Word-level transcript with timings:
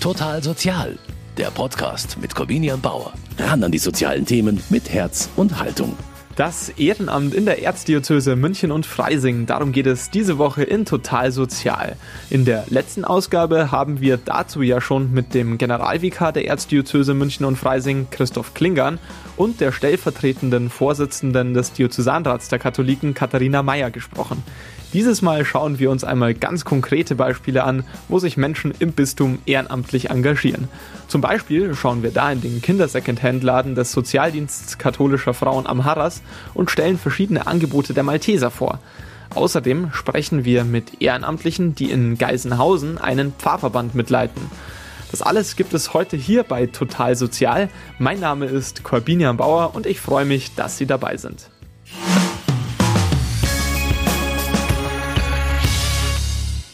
Total 0.00 0.42
Sozial, 0.42 0.98
der 1.36 1.50
Podcast 1.50 2.16
mit 2.22 2.34
Corvinian 2.34 2.80
Bauer. 2.80 3.12
Ran 3.38 3.62
an 3.62 3.70
die 3.70 3.76
sozialen 3.76 4.24
Themen 4.24 4.62
mit 4.70 4.88
Herz 4.88 5.28
und 5.36 5.60
Haltung. 5.60 5.94
Das 6.36 6.70
Ehrenamt 6.70 7.34
in 7.34 7.44
der 7.44 7.62
Erzdiözese 7.62 8.34
München 8.34 8.72
und 8.72 8.86
Freising, 8.86 9.44
darum 9.44 9.72
geht 9.72 9.86
es 9.86 10.08
diese 10.08 10.38
Woche 10.38 10.62
in 10.62 10.86
Total 10.86 11.30
Sozial. 11.32 11.96
In 12.30 12.46
der 12.46 12.64
letzten 12.70 13.04
Ausgabe 13.04 13.72
haben 13.72 14.00
wir 14.00 14.16
dazu 14.16 14.62
ja 14.62 14.80
schon 14.80 15.12
mit 15.12 15.34
dem 15.34 15.58
Generalvikar 15.58 16.32
der 16.32 16.46
Erzdiözese 16.46 17.12
München 17.12 17.44
und 17.44 17.56
Freising, 17.56 18.06
Christoph 18.10 18.54
Klingern, 18.54 18.98
und 19.36 19.60
der 19.60 19.70
stellvertretenden 19.70 20.70
Vorsitzenden 20.70 21.52
des 21.52 21.74
Diözesanrats 21.74 22.48
der 22.48 22.58
Katholiken, 22.58 23.12
Katharina 23.12 23.62
Meyer, 23.62 23.90
gesprochen. 23.90 24.42
Dieses 24.92 25.22
Mal 25.22 25.44
schauen 25.44 25.78
wir 25.78 25.88
uns 25.88 26.02
einmal 26.02 26.34
ganz 26.34 26.64
konkrete 26.64 27.14
Beispiele 27.14 27.62
an, 27.62 27.84
wo 28.08 28.18
sich 28.18 28.36
Menschen 28.36 28.74
im 28.80 28.90
Bistum 28.90 29.38
ehrenamtlich 29.46 30.10
engagieren. 30.10 30.68
Zum 31.06 31.20
Beispiel 31.20 31.76
schauen 31.76 32.02
wir 32.02 32.10
da 32.10 32.32
in 32.32 32.40
den 32.40 32.60
Kindersecondhand-Laden 32.60 33.76
des 33.76 33.92
Sozialdienstes 33.92 34.78
katholischer 34.78 35.32
Frauen 35.32 35.68
am 35.68 35.84
Harras 35.84 36.22
und 36.54 36.72
stellen 36.72 36.98
verschiedene 36.98 37.46
Angebote 37.46 37.94
der 37.94 38.02
Malteser 38.02 38.50
vor. 38.50 38.80
Außerdem 39.32 39.90
sprechen 39.92 40.44
wir 40.44 40.64
mit 40.64 41.00
Ehrenamtlichen, 41.00 41.76
die 41.76 41.92
in 41.92 42.18
Geisenhausen 42.18 42.98
einen 42.98 43.32
Pfarrverband 43.32 43.94
mitleiten. 43.94 44.42
Das 45.12 45.22
alles 45.22 45.54
gibt 45.54 45.72
es 45.72 45.94
heute 45.94 46.16
hier 46.16 46.42
bei 46.42 46.66
Total 46.66 47.14
Sozial. 47.14 47.68
Mein 48.00 48.18
Name 48.18 48.46
ist 48.46 48.82
Corbinian 48.82 49.36
Bauer 49.36 49.76
und 49.76 49.86
ich 49.86 50.00
freue 50.00 50.24
mich, 50.24 50.56
dass 50.56 50.78
Sie 50.78 50.86
dabei 50.86 51.16
sind. 51.16 51.48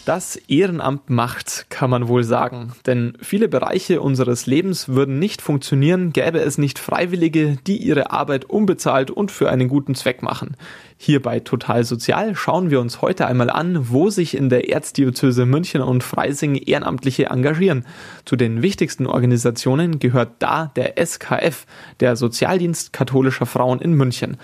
Das 0.06 0.37
Ehrenamt 0.37 1.10
macht, 1.10 1.66
kann 1.69 1.91
man 1.91 2.06
wohl 2.06 2.23
sagen. 2.23 2.73
Denn 2.87 3.19
viele 3.20 3.48
Bereiche 3.48 4.01
unseres 4.01 4.46
Lebens 4.46 4.88
würden 4.88 5.18
nicht 5.18 5.43
funktionieren, 5.43 6.12
gäbe 6.12 6.38
es 6.38 6.59
nicht 6.59 6.79
Freiwillige, 6.79 7.59
die 7.66 7.79
ihre 7.79 8.12
Arbeit 8.12 8.45
unbezahlt 8.45 9.10
und 9.10 9.32
für 9.32 9.51
einen 9.51 9.66
guten 9.66 9.96
Zweck 9.96 10.23
machen. 10.23 10.57
Hier 10.96 11.21
bei 11.21 11.40
Total 11.40 11.82
Sozial 11.82 12.37
schauen 12.37 12.71
wir 12.71 12.80
uns 12.80 13.02
heute 13.02 13.27
einmal 13.27 13.51
an, 13.51 13.90
wo 13.90 14.09
sich 14.09 14.37
in 14.37 14.49
der 14.49 14.68
Erzdiözese 14.71 15.45
München 15.45 15.82
und 15.82 16.04
Freising 16.04 16.54
Ehrenamtliche 16.54 17.27
engagieren. 17.27 17.84
Zu 18.24 18.37
den 18.37 18.62
wichtigsten 18.62 19.09
Organisationen 19.09 19.99
gehört 19.99 20.34
da 20.38 20.71
der 20.77 21.04
SKF, 21.04 21.66
der 21.99 22.15
Sozialdienst 22.15 22.93
katholischer 22.93 23.46
Frauen 23.46 23.80
in 23.80 23.95
München. 23.95 24.37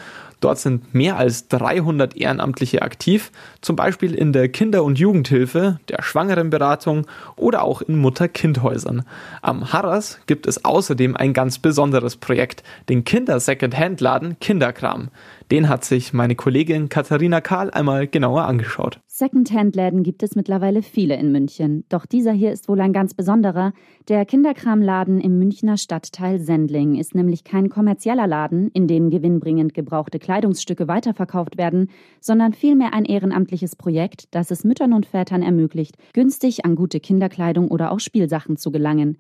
Dort 0.43 0.59
sind 0.59 0.93
mehr 0.93 1.17
als 1.19 1.47
300 1.47 2.17
Ehrenamtliche 2.17 2.83
aktiv, 2.83 3.31
zum 3.61 3.77
Beispiel 3.77 4.13
in 4.13 4.33
der 4.33 4.49
Kinder- 4.49 4.83
und 4.83 4.99
Jugendhilfe, 4.99 5.79
der 5.89 6.03
Schwangerenberatung 6.03 7.07
oder 7.37 7.63
auch 7.63 7.81
in 7.81 7.97
Mutter-Kind-Häusern. 7.97 9.05
Am 9.41 9.73
Harras 9.73 10.19
gibt 10.27 10.49
es 10.49 10.65
außerdem 10.65 11.17
ein 11.17 11.33
ganz 11.33 11.61
besonderes 11.61 12.17
Projekt, 12.17 12.65
den 12.89 13.05
Kinder-Second-Hand-Laden 13.05 14.41
Kinderkram. 14.41 15.11
Den 15.53 15.69
hat 15.69 15.85
sich 15.85 16.13
meine 16.13 16.35
Kollegin 16.35 16.89
Katharina 16.89 17.41
Kahl 17.41 17.71
einmal 17.71 18.09
genauer 18.09 18.43
angeschaut. 18.43 18.99
Secondhand-Läden 19.23 20.03
gibt 20.03 20.25
es 20.25 20.35
mittlerweile 20.35 20.83
viele 20.83 21.15
in 21.15 21.31
München. 21.31 21.85
Doch 21.89 22.07
dieser 22.07 22.33
hier 22.33 22.51
ist 22.51 22.69
wohl 22.69 22.81
ein 22.81 22.93
ganz 22.93 23.15
besonderer. 23.15 23.73
Der 24.09 24.25
Kinderkramladen 24.25 25.21
im 25.21 25.39
Münchner 25.39 25.77
Stadtteil 25.77 26.41
Sendling 26.41 26.97
ist 26.97 27.15
nämlich 27.15 27.45
kein 27.45 27.69
kommerzieller 27.69 28.27
Laden, 28.27 28.67
in 28.75 28.89
dem 28.89 29.11
gewinnbringend 29.11 29.75
gebrauchte 29.75 30.19
Kleidungsstücke 30.19 30.89
weiterverkauft 30.89 31.57
werden, 31.57 31.89
sondern 32.21 32.53
vielmehr 32.53 32.95
ein 32.95 33.05
ehrenamtliches 33.05 33.77
Projekt, 33.77 34.27
das 34.33 34.51
es 34.51 34.65
Müttern 34.65 34.93
und 34.93 35.07
Vätern 35.07 35.45
ermöglicht, 35.45 35.95
günstig 36.15 36.65
an 36.65 36.75
gute 36.75 36.99
Kinderkleidung 36.99 37.69
oder 37.69 37.93
auch 37.93 38.01
Spielsachen 38.01 38.57
zu 38.57 38.73
gelangen. 38.73 39.19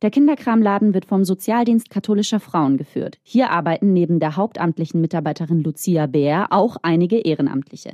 Der 0.00 0.10
Kinderkramladen 0.10 0.94
wird 0.94 1.04
vom 1.04 1.26
Sozialdienst 1.26 1.90
katholischer 1.90 2.40
Frauen 2.40 2.78
geführt. 2.78 3.18
Hier 3.22 3.50
arbeiten 3.50 3.92
neben 3.92 4.18
der 4.18 4.36
hauptamtlichen 4.36 5.02
Mitarbeiterin 5.02 5.62
Lucia 5.62 6.06
Bär 6.06 6.46
auch 6.48 6.78
einige 6.80 7.18
Ehrenamtliche. 7.18 7.90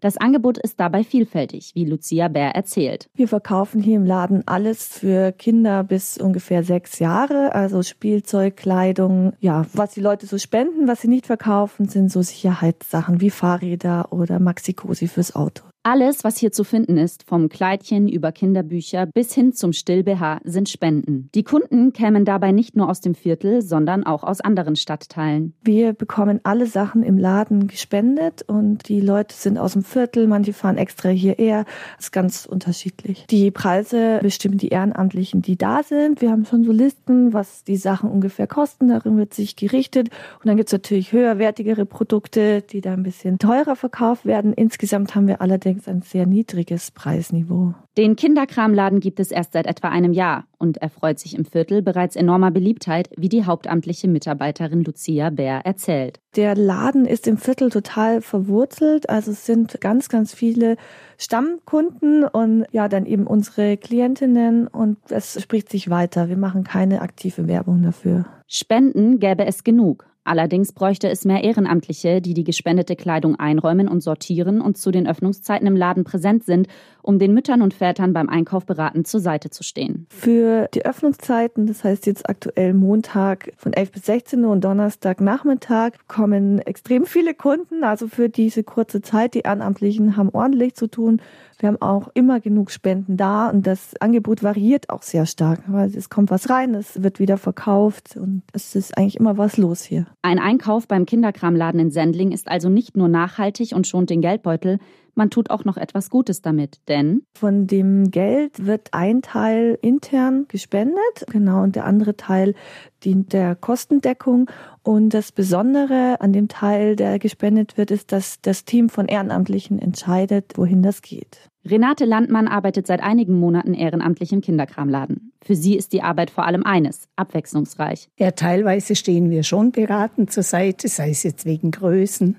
Das 0.00 0.18
Angebot 0.18 0.58
ist 0.58 0.78
dabei 0.78 1.04
vielfältig, 1.04 1.70
wie 1.74 1.86
Lucia 1.86 2.28
Bär 2.28 2.54
erzählt. 2.54 3.08
Wir 3.14 3.28
verkaufen 3.28 3.80
hier 3.80 3.96
im 3.96 4.04
Laden 4.04 4.42
alles 4.46 4.86
für 4.86 5.32
Kinder 5.32 5.84
bis 5.84 6.18
ungefähr 6.18 6.62
sechs 6.62 6.98
Jahre, 6.98 7.54
also 7.54 7.82
Spielzeug, 7.82 8.56
Kleidung. 8.56 9.32
Ja, 9.40 9.64
was 9.72 9.94
die 9.94 10.02
Leute 10.02 10.26
so 10.26 10.36
spenden, 10.36 10.86
was 10.86 11.00
sie 11.00 11.08
nicht 11.08 11.26
verkaufen, 11.26 11.88
sind 11.88 12.12
so 12.12 12.20
Sicherheitssachen 12.20 13.22
wie 13.22 13.30
Fahrräder 13.30 14.12
oder 14.12 14.38
Maxi-Cosi 14.38 15.08
fürs 15.08 15.34
Auto. 15.34 15.64
Alles, 15.88 16.24
was 16.24 16.36
hier 16.36 16.50
zu 16.50 16.64
finden 16.64 16.96
ist, 16.96 17.22
vom 17.22 17.48
Kleidchen 17.48 18.08
über 18.08 18.32
Kinderbücher 18.32 19.06
bis 19.06 19.32
hin 19.32 19.52
zum 19.52 19.72
Still-BH, 19.72 20.40
sind 20.42 20.68
Spenden. 20.68 21.30
Die 21.32 21.44
Kunden 21.44 21.92
kämen 21.92 22.24
dabei 22.24 22.50
nicht 22.50 22.74
nur 22.74 22.90
aus 22.90 23.00
dem 23.00 23.14
Viertel, 23.14 23.62
sondern 23.62 24.04
auch 24.04 24.24
aus 24.24 24.40
anderen 24.40 24.74
Stadtteilen. 24.74 25.54
Wir 25.62 25.92
bekommen 25.92 26.40
alle 26.42 26.66
Sachen 26.66 27.04
im 27.04 27.18
Laden 27.18 27.68
gespendet 27.68 28.42
und 28.48 28.88
die 28.88 29.00
Leute 29.00 29.32
sind 29.36 29.58
aus 29.58 29.74
dem 29.74 29.84
Viertel, 29.84 30.26
manche 30.26 30.52
fahren 30.52 30.76
extra 30.76 31.10
hierher. 31.10 31.64
Das 31.98 32.06
ist 32.06 32.10
ganz 32.10 32.46
unterschiedlich. 32.46 33.24
Die 33.30 33.52
Preise 33.52 34.18
bestimmen 34.22 34.58
die 34.58 34.70
Ehrenamtlichen, 34.70 35.40
die 35.40 35.56
da 35.56 35.84
sind. 35.84 36.20
Wir 36.20 36.32
haben 36.32 36.46
schon 36.46 36.64
so 36.64 36.72
Listen, 36.72 37.32
was 37.32 37.62
die 37.62 37.76
Sachen 37.76 38.10
ungefähr 38.10 38.48
kosten. 38.48 38.88
Darin 38.88 39.18
wird 39.18 39.34
sich 39.34 39.54
gerichtet. 39.54 40.08
Und 40.40 40.48
dann 40.48 40.56
gibt 40.56 40.68
es 40.68 40.72
natürlich 40.72 41.12
höherwertigere 41.12 41.86
Produkte, 41.86 42.62
die 42.62 42.80
da 42.80 42.92
ein 42.92 43.04
bisschen 43.04 43.38
teurer 43.38 43.76
verkauft 43.76 44.26
werden. 44.26 44.52
Insgesamt 44.52 45.14
haben 45.14 45.28
wir 45.28 45.40
allerdings 45.40 45.75
allerdings 45.76 45.88
ein 45.88 46.02
sehr 46.02 46.26
niedriges 46.26 46.90
Preisniveau. 46.90 47.74
Den 47.96 48.16
Kinderkramladen 48.16 49.00
gibt 49.00 49.20
es 49.20 49.30
erst 49.30 49.52
seit 49.52 49.66
etwa 49.66 49.88
einem 49.88 50.12
Jahr 50.12 50.44
und 50.58 50.78
erfreut 50.78 51.18
sich 51.18 51.36
im 51.36 51.44
Viertel 51.44 51.82
bereits 51.82 52.16
enormer 52.16 52.50
Beliebtheit, 52.50 53.10
wie 53.16 53.28
die 53.28 53.44
hauptamtliche 53.44 54.08
Mitarbeiterin 54.08 54.84
Lucia 54.84 55.30
Bär 55.30 55.64
erzählt. 55.64 56.20
Der 56.36 56.54
Laden 56.54 57.06
ist 57.06 57.26
im 57.26 57.38
Viertel 57.38 57.70
total 57.70 58.20
verwurzelt, 58.20 59.08
also 59.08 59.30
es 59.30 59.46
sind 59.46 59.80
ganz, 59.80 60.08
ganz 60.08 60.34
viele 60.34 60.76
Stammkunden 61.18 62.24
und 62.24 62.66
ja, 62.72 62.88
dann 62.88 63.06
eben 63.06 63.26
unsere 63.26 63.76
Klientinnen 63.76 64.66
und 64.66 64.98
es 65.10 65.40
spricht 65.40 65.70
sich 65.70 65.88
weiter. 65.88 66.28
Wir 66.28 66.36
machen 66.36 66.64
keine 66.64 67.00
aktive 67.00 67.48
Werbung 67.48 67.82
dafür. 67.82 68.26
Spenden 68.46 69.18
gäbe 69.18 69.46
es 69.46 69.64
genug. 69.64 70.06
Allerdings 70.26 70.72
bräuchte 70.72 71.08
es 71.08 71.24
mehr 71.24 71.44
Ehrenamtliche, 71.44 72.20
die 72.20 72.34
die 72.34 72.42
gespendete 72.42 72.96
Kleidung 72.96 73.36
einräumen 73.36 73.86
und 73.86 74.02
sortieren 74.02 74.60
und 74.60 74.76
zu 74.76 74.90
den 74.90 75.06
Öffnungszeiten 75.06 75.68
im 75.68 75.76
Laden 75.76 76.02
präsent 76.02 76.44
sind, 76.44 76.66
um 77.00 77.20
den 77.20 77.32
Müttern 77.32 77.62
und 77.62 77.74
Vätern 77.74 78.12
beim 78.12 78.28
Einkauf 78.28 78.66
beratend 78.66 79.06
zur 79.06 79.20
Seite 79.20 79.50
zu 79.50 79.62
stehen. 79.62 80.08
Für 80.10 80.68
die 80.74 80.84
Öffnungszeiten, 80.84 81.68
das 81.68 81.84
heißt 81.84 82.06
jetzt 82.06 82.28
aktuell 82.28 82.74
Montag 82.74 83.52
von 83.56 83.72
11 83.72 83.92
bis 83.92 84.06
16 84.06 84.44
Uhr 84.44 84.50
und 84.50 84.64
Donnerstag 84.64 85.20
Nachmittag, 85.20 86.08
kommen 86.08 86.58
extrem 86.58 87.06
viele 87.06 87.32
Kunden. 87.32 87.84
Also 87.84 88.08
für 88.08 88.28
diese 88.28 88.64
kurze 88.64 89.02
Zeit, 89.02 89.34
die 89.34 89.40
Ehrenamtlichen 89.40 90.16
haben 90.16 90.30
ordentlich 90.30 90.74
zu 90.74 90.88
tun. 90.88 91.20
Wir 91.58 91.68
haben 91.68 91.80
auch 91.80 92.08
immer 92.12 92.40
genug 92.40 92.70
Spenden 92.70 93.16
da 93.16 93.48
und 93.48 93.66
das 93.66 93.94
Angebot 94.00 94.42
variiert 94.42 94.90
auch 94.90 95.02
sehr 95.02 95.24
stark, 95.24 95.62
weil 95.68 95.94
es 95.94 96.10
kommt 96.10 96.30
was 96.30 96.50
rein, 96.50 96.74
es 96.74 97.02
wird 97.02 97.18
wieder 97.18 97.38
verkauft 97.38 98.16
und 98.16 98.42
es 98.52 98.74
ist 98.74 98.96
eigentlich 98.98 99.16
immer 99.16 99.38
was 99.38 99.56
los 99.56 99.82
hier. 99.82 100.06
Ein 100.20 100.38
Einkauf 100.38 100.86
beim 100.86 101.06
Kinderkramladen 101.06 101.80
in 101.80 101.90
Sendling 101.90 102.32
ist 102.32 102.48
also 102.48 102.68
nicht 102.68 102.96
nur 102.96 103.08
nachhaltig 103.08 103.72
und 103.74 103.86
schont 103.86 104.10
den 104.10 104.20
Geldbeutel, 104.20 104.78
man 105.16 105.30
tut 105.30 105.50
auch 105.50 105.64
noch 105.64 105.76
etwas 105.76 106.10
Gutes 106.10 106.42
damit, 106.42 106.78
denn 106.88 107.22
von 107.36 107.66
dem 107.66 108.10
Geld 108.10 108.66
wird 108.66 108.88
ein 108.92 109.22
Teil 109.22 109.78
intern 109.82 110.44
gespendet, 110.48 111.24
genau, 111.30 111.62
und 111.62 111.74
der 111.74 111.86
andere 111.86 112.16
Teil 112.16 112.54
dient 113.02 113.32
der 113.32 113.54
Kostendeckung. 113.56 114.50
Und 114.82 115.10
das 115.10 115.32
Besondere 115.32 116.20
an 116.20 116.32
dem 116.32 116.48
Teil, 116.48 116.96
der 116.96 117.18
gespendet 117.18 117.76
wird, 117.76 117.90
ist, 117.90 118.12
dass 118.12 118.40
das 118.40 118.64
Team 118.64 118.88
von 118.88 119.06
Ehrenamtlichen 119.06 119.78
entscheidet, 119.78 120.52
wohin 120.56 120.82
das 120.82 121.02
geht. 121.02 121.50
Renate 121.64 122.04
Landmann 122.04 122.46
arbeitet 122.46 122.86
seit 122.86 123.02
einigen 123.02 123.40
Monaten 123.40 123.74
ehrenamtlich 123.74 124.32
im 124.32 124.40
Kinderkramladen. 124.40 125.32
Für 125.42 125.56
sie 125.56 125.76
ist 125.76 125.92
die 125.92 126.02
Arbeit 126.02 126.30
vor 126.30 126.44
allem 126.44 126.64
eines, 126.64 127.08
abwechslungsreich. 127.16 128.08
Ja, 128.18 128.30
teilweise 128.30 128.94
stehen 128.94 129.30
wir 129.30 129.42
schon 129.42 129.72
beraten 129.72 130.28
zur 130.28 130.44
Seite, 130.44 130.86
sei 130.86 131.10
es 131.10 131.24
jetzt 131.24 131.44
wegen 131.44 131.72
Größen 131.72 132.36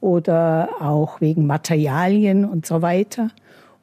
oder 0.00 0.68
auch 0.80 1.20
wegen 1.20 1.46
Materialien 1.46 2.44
und 2.44 2.66
so 2.66 2.82
weiter. 2.82 3.30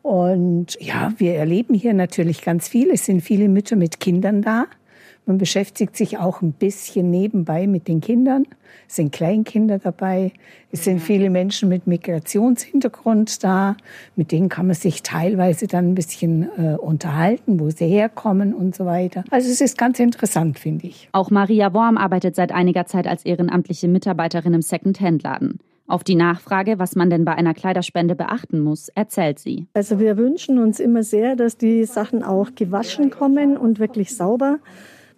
Und 0.02 0.78
ja, 0.82 1.14
wir 1.18 1.36
erleben 1.36 1.74
hier 1.74 1.94
natürlich 1.94 2.42
ganz 2.42 2.68
viel. 2.68 2.92
Es 2.92 3.06
sind 3.06 3.22
viele 3.22 3.48
Mütter 3.48 3.76
mit 3.76 4.00
Kindern 4.00 4.42
da. 4.42 4.66
Man 5.26 5.38
beschäftigt 5.38 5.96
sich 5.96 6.18
auch 6.18 6.42
ein 6.42 6.52
bisschen 6.52 7.10
nebenbei 7.10 7.66
mit 7.66 7.88
den 7.88 8.02
Kindern. 8.02 8.46
Es 8.90 8.98
sind 8.98 9.14
Kleinkinder 9.14 9.80
dabei. 9.80 10.34
Es 10.72 10.84
sind 10.84 11.00
viele 11.00 11.30
Menschen 11.30 11.70
mit 11.70 11.88
Migrationshintergrund 11.88 13.42
da. 13.42 13.78
Mit 14.18 14.34
denen 14.34 14.50
kann 14.50 14.68
man 14.68 14.76
sich 14.76 15.02
teilweise 15.02 15.68
dann 15.68 15.92
ein 15.92 15.96
bisschen 15.96 16.50
äh, 16.58 16.76
unterhalten, 16.76 17.62
wo 17.62 17.70
sie 17.70 17.88
herkommen 17.88 18.54
und 18.54 18.76
so 18.76 18.86
weiter. 18.86 19.24
Also 19.30 19.50
es 19.50 19.62
ist 19.62 19.78
ganz 19.78 20.00
interessant, 20.00 20.60
finde 20.60 20.88
ich. 20.88 21.08
Auch 21.14 21.32
Maria 21.32 21.74
Worm 21.74 21.98
arbeitet 21.98 22.36
seit 22.36 22.52
einiger 22.52 22.86
Zeit 22.86 23.08
als 23.08 23.24
ehrenamtliche 23.24 23.88
Mitarbeiterin 23.88 24.54
im 24.54 24.62
Second-Hand-Laden. 24.62 25.60
Auf 25.88 26.04
die 26.04 26.16
Nachfrage, 26.16 26.80
was 26.80 26.96
man 26.96 27.10
denn 27.10 27.26
bei 27.26 27.34
einer 27.36 27.54
Kleiderspende 27.54 28.16
beachten 28.16 28.60
muss, 28.60 28.90
erzählt 28.90 29.40
sie. 29.40 29.68
Also 29.74 30.00
wir 30.00 30.18
wünschen 30.18 30.60
uns 30.60 30.80
immer 30.80 31.04
sehr, 31.04 31.36
dass 31.36 31.58
die 31.58 31.84
Sachen 31.86 32.24
auch 32.24 32.56
gewaschen 32.56 33.10
kommen 33.10 33.58
und 33.58 33.80
wirklich 33.80 34.16
sauber 34.16 34.60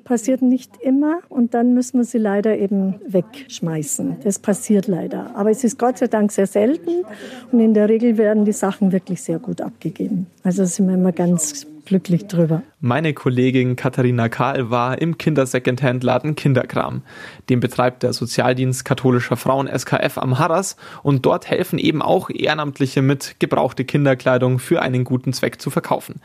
passiert 0.05 0.41
nicht 0.41 0.77
immer 0.81 1.19
und 1.29 1.53
dann 1.53 1.73
müssen 1.73 1.97
wir 1.97 2.05
sie 2.05 2.19
leider 2.19 2.57
eben 2.57 2.95
wegschmeißen. 3.07 4.17
Das 4.23 4.39
passiert 4.39 4.87
leider. 4.87 5.35
Aber 5.35 5.49
es 5.49 5.63
ist 5.63 5.77
Gott 5.77 5.97
sei 5.97 6.07
Dank 6.07 6.31
sehr 6.31 6.47
selten 6.47 7.03
und 7.51 7.59
in 7.59 7.73
der 7.73 7.89
Regel 7.89 8.17
werden 8.17 8.45
die 8.45 8.53
Sachen 8.53 8.91
wirklich 8.93 9.21
sehr 9.21 9.39
gut 9.39 9.59
abgegeben. 9.59 10.27
Also 10.43 10.63
sind 10.63 10.87
wir 10.87 10.93
immer 10.93 11.11
ganz 11.11 11.65
glücklich 11.85 12.27
drüber. 12.27 12.61
Meine 12.87 13.15
Kollegin 13.15 13.75
Katharina 13.75 14.29
Kahl 14.29 14.69
war 14.69 15.01
im 15.01 15.17
Kindersecondhand-Laden 15.17 16.35
Kinderkram. 16.35 17.01
Den 17.49 17.59
betreibt 17.59 18.03
der 18.03 18.13
Sozialdienst 18.13 18.85
katholischer 18.85 19.37
Frauen 19.37 19.67
SKF 19.67 20.19
am 20.19 20.37
Harras 20.37 20.77
und 21.01 21.25
dort 21.25 21.49
helfen 21.49 21.79
eben 21.79 22.03
auch 22.03 22.29
Ehrenamtliche 22.29 23.01
mit, 23.01 23.37
gebrauchte 23.39 23.85
Kinderkleidung 23.85 24.59
für 24.59 24.83
einen 24.83 25.03
guten 25.03 25.33
Zweck 25.33 25.59
zu 25.59 25.71
verkaufen. 25.71 26.21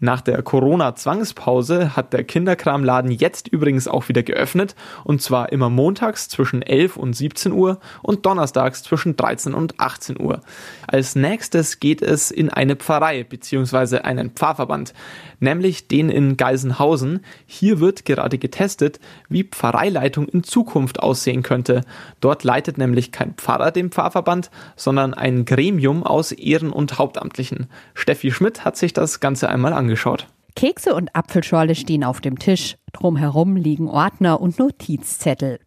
Nach 0.00 0.20
der 0.20 0.42
Corona-Zwangspause 0.42 1.96
hat 1.96 2.12
der 2.12 2.22
Kinderkramladen 2.22 3.10
jetzt 3.10 3.48
übrigens 3.48 3.88
auch 3.88 4.08
wieder 4.08 4.22
geöffnet 4.22 4.76
und 5.02 5.20
zwar 5.20 5.50
immer 5.50 5.70
montags 5.70 6.28
zwischen 6.28 6.62
11 6.62 6.96
und 6.96 7.14
17 7.14 7.50
Uhr 7.52 7.80
und 8.00 8.24
donnerstags 8.24 8.84
zwischen 8.84 9.16
13 9.16 9.54
und 9.54 9.80
18 9.80 10.20
Uhr. 10.20 10.40
Als 10.86 11.16
nächstes 11.16 11.80
geht 11.80 12.00
es 12.00 12.30
in 12.30 12.48
eine 12.48 12.76
Pfarrei 12.76 13.24
bzw. 13.24 13.98
einen 13.98 14.30
Pfarrverband, 14.30 14.94
nämlich 15.40 15.88
den 15.88 15.97
in 16.06 16.36
Geisenhausen. 16.36 17.20
Hier 17.46 17.80
wird 17.80 18.04
gerade 18.04 18.38
getestet, 18.38 19.00
wie 19.28 19.42
Pfarreileitung 19.42 20.28
in 20.28 20.44
Zukunft 20.44 21.00
aussehen 21.00 21.42
könnte. 21.42 21.82
Dort 22.20 22.44
leitet 22.44 22.78
nämlich 22.78 23.10
kein 23.10 23.34
Pfarrer 23.34 23.72
den 23.72 23.90
Pfarrverband, 23.90 24.50
sondern 24.76 25.14
ein 25.14 25.44
Gremium 25.44 26.04
aus 26.04 26.32
Ehren- 26.32 26.72
und 26.72 26.98
Hauptamtlichen. 26.98 27.66
Steffi 27.94 28.30
Schmidt 28.30 28.64
hat 28.64 28.76
sich 28.76 28.92
das 28.92 29.18
Ganze 29.18 29.48
einmal 29.48 29.72
angeschaut. 29.72 30.28
Kekse 30.54 30.94
und 30.94 31.14
Apfelschorle 31.14 31.74
stehen 31.74 32.04
auf 32.04 32.20
dem 32.20 32.38
Tisch. 32.38 32.76
Drumherum 32.92 33.56
liegen 33.56 33.88
Ordner 33.88 34.40
und 34.40 34.58
Notizzettel. 34.58 35.60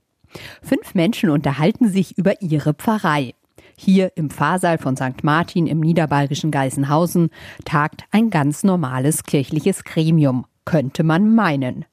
Fünf 0.61 0.95
Menschen 0.95 1.29
unterhalten 1.29 1.89
sich 1.89 2.17
über 2.17 2.41
ihre 2.41 2.73
Pfarrei. 2.73 3.33
Hier 3.83 4.11
im 4.13 4.29
Pfarrsaal 4.29 4.77
von 4.77 4.95
St. 4.95 5.23
Martin 5.23 5.65
im 5.65 5.79
niederbayerischen 5.79 6.51
Geisenhausen 6.51 7.31
tagt 7.65 8.03
ein 8.11 8.29
ganz 8.29 8.63
normales 8.63 9.23
kirchliches 9.23 9.83
Gremium, 9.83 10.45
könnte 10.65 11.01
man 11.01 11.33
meinen. 11.33 11.85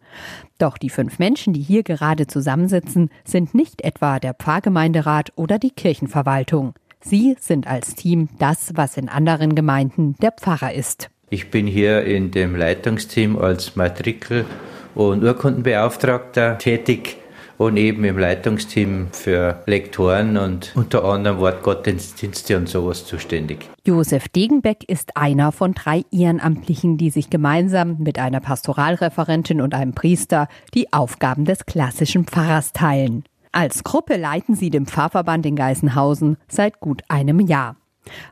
Doch 0.58 0.76
die 0.76 0.90
fünf 0.90 1.18
Menschen, 1.18 1.54
die 1.54 1.62
hier 1.62 1.82
gerade 1.84 2.26
zusammensitzen, 2.26 3.08
sind 3.24 3.54
nicht 3.54 3.80
etwa 3.80 4.20
der 4.20 4.34
Pfarrgemeinderat 4.34 5.32
oder 5.36 5.58
die 5.58 5.70
Kirchenverwaltung. 5.70 6.74
Sie 7.00 7.36
sind 7.40 7.66
als 7.66 7.94
Team 7.94 8.28
das, 8.38 8.72
was 8.74 8.98
in 8.98 9.08
anderen 9.08 9.54
Gemeinden 9.54 10.14
der 10.20 10.32
Pfarrer 10.32 10.74
ist. 10.74 11.08
Ich 11.30 11.50
bin 11.50 11.66
hier 11.66 12.04
in 12.04 12.30
dem 12.30 12.54
Leitungsteam 12.54 13.38
als 13.38 13.76
Matrikel- 13.76 14.44
und 14.94 15.24
Urkundenbeauftragter 15.24 16.58
tätig 16.58 17.16
und 17.58 17.76
eben 17.76 18.04
im 18.04 18.18
Leitungsteam 18.18 19.08
für 19.10 19.62
Lektoren 19.66 20.36
und 20.36 20.72
unter 20.74 21.04
anderem 21.04 21.38
Wortgottesdienste 21.38 22.56
und 22.56 22.68
sowas 22.68 23.04
zuständig. 23.04 23.68
Josef 23.84 24.28
Degenbeck 24.28 24.84
ist 24.88 25.16
einer 25.16 25.52
von 25.52 25.74
drei 25.74 26.04
Ehrenamtlichen, 26.10 26.96
die 26.96 27.10
sich 27.10 27.30
gemeinsam 27.30 27.96
mit 27.98 28.18
einer 28.18 28.40
Pastoralreferentin 28.40 29.60
und 29.60 29.74
einem 29.74 29.92
Priester 29.92 30.48
die 30.74 30.92
Aufgaben 30.92 31.44
des 31.44 31.66
klassischen 31.66 32.24
Pfarrers 32.24 32.72
teilen. 32.72 33.24
Als 33.50 33.82
Gruppe 33.82 34.16
leiten 34.16 34.54
sie 34.54 34.70
den 34.70 34.86
Pfarrverband 34.86 35.44
in 35.46 35.56
Geisenhausen 35.56 36.36
seit 36.48 36.80
gut 36.80 37.02
einem 37.08 37.40
Jahr. 37.40 37.76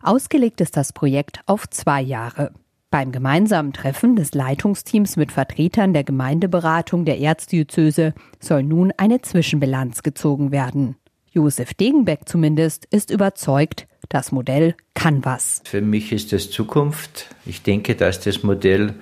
Ausgelegt 0.02 0.60
ist 0.60 0.76
das 0.76 0.92
Projekt 0.92 1.40
auf 1.46 1.68
zwei 1.68 2.00
Jahre. 2.00 2.52
Beim 2.90 3.10
gemeinsamen 3.10 3.72
Treffen 3.72 4.14
des 4.14 4.32
Leitungsteams 4.32 5.16
mit 5.16 5.32
Vertretern 5.32 5.92
der 5.92 6.04
Gemeindeberatung 6.04 7.04
der 7.04 7.18
Erzdiözese 7.18 8.14
soll 8.38 8.62
nun 8.62 8.92
eine 8.96 9.20
Zwischenbilanz 9.20 10.04
gezogen 10.04 10.52
werden. 10.52 10.94
Josef 11.32 11.74
Degenbeck 11.74 12.28
zumindest 12.28 12.86
ist 12.86 13.10
überzeugt, 13.10 13.88
das 14.08 14.30
Modell 14.30 14.76
kann 14.94 15.24
was. 15.24 15.62
Für 15.64 15.80
mich 15.80 16.12
ist 16.12 16.32
das 16.32 16.50
Zukunft. 16.50 17.34
Ich 17.44 17.62
denke, 17.62 17.96
dass 17.96 18.20
das 18.20 18.44
Modell 18.44 18.94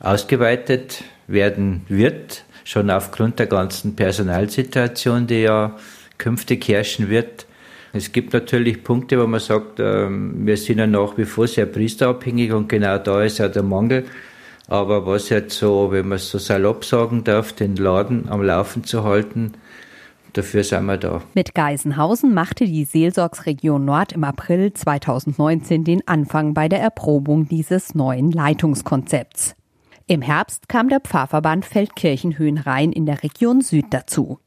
ausgeweitet 0.00 1.04
werden 1.26 1.82
wird, 1.88 2.44
schon 2.64 2.90
aufgrund 2.90 3.38
der 3.38 3.46
ganzen 3.46 3.96
Personalsituation, 3.96 5.26
die 5.26 5.42
ja 5.42 5.76
künftig 6.16 6.66
herrschen 6.68 7.10
wird. 7.10 7.46
Es 7.92 8.12
gibt 8.12 8.32
natürlich 8.32 8.82
Punkte, 8.82 9.20
wo 9.20 9.26
man 9.26 9.40
sagt, 9.40 9.80
ähm, 9.80 10.46
wir 10.46 10.56
sind 10.56 10.78
ja 10.78 10.86
nach 10.86 11.16
wie 11.16 11.24
vor 11.24 11.46
sehr 11.46 11.66
priesterabhängig 11.66 12.52
und 12.52 12.68
genau 12.68 12.98
da 12.98 13.22
ist 13.22 13.38
ja 13.38 13.48
der 13.48 13.62
Mangel. 13.62 14.04
Aber 14.68 15.06
was 15.06 15.28
jetzt 15.28 15.56
so, 15.58 15.92
wenn 15.92 16.08
man 16.08 16.16
es 16.16 16.28
so 16.28 16.38
salopp 16.38 16.84
sagen 16.84 17.24
darf, 17.24 17.52
den 17.52 17.76
Laden 17.76 18.28
am 18.28 18.42
Laufen 18.42 18.84
zu 18.84 19.04
halten, 19.04 19.52
dafür 20.32 20.64
sind 20.64 20.86
wir 20.86 20.96
da. 20.96 21.22
Mit 21.34 21.54
Geisenhausen 21.54 22.34
machte 22.34 22.64
die 22.64 22.84
Seelsorgsregion 22.84 23.84
Nord 23.84 24.12
im 24.12 24.24
April 24.24 24.72
2019 24.72 25.84
den 25.84 26.06
Anfang 26.06 26.52
bei 26.52 26.68
der 26.68 26.80
Erprobung 26.80 27.48
dieses 27.48 27.94
neuen 27.94 28.32
Leitungskonzepts. 28.32 29.54
Im 30.08 30.22
Herbst 30.22 30.68
kam 30.68 30.88
der 30.88 31.00
Pfarrverband 31.00 31.64
Feldkirchen-Höhenrhein 31.64 32.92
in 32.92 33.06
der 33.06 33.22
Region 33.22 33.60
Süd 33.60 33.86
dazu. 33.90 34.38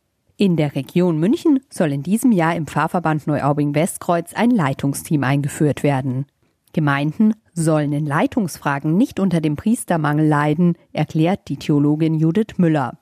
In 0.41 0.55
der 0.55 0.73
Region 0.73 1.19
München 1.19 1.59
soll 1.69 1.91
in 1.91 2.01
diesem 2.01 2.31
Jahr 2.31 2.55
im 2.55 2.65
Pfarrverband 2.65 3.27
Neuaubing-Westkreuz 3.27 4.33
ein 4.33 4.51
Leitungsteam 4.51 5.25
eingeführt 5.25 5.83
werden. 5.83 6.27
Gemeinden 6.71 7.33
sollen 7.53 7.91
in 7.91 8.05
Leitungsfragen 8.05 8.95
nicht 8.95 9.19
unter 9.19 9.41
dem 9.41 9.57
Priestermangel 9.57 10.25
leiden, 10.25 10.77
erklärt 10.93 11.49
die 11.49 11.57
Theologin 11.57 12.13
Judith 12.13 12.55
Müller. 12.55 12.99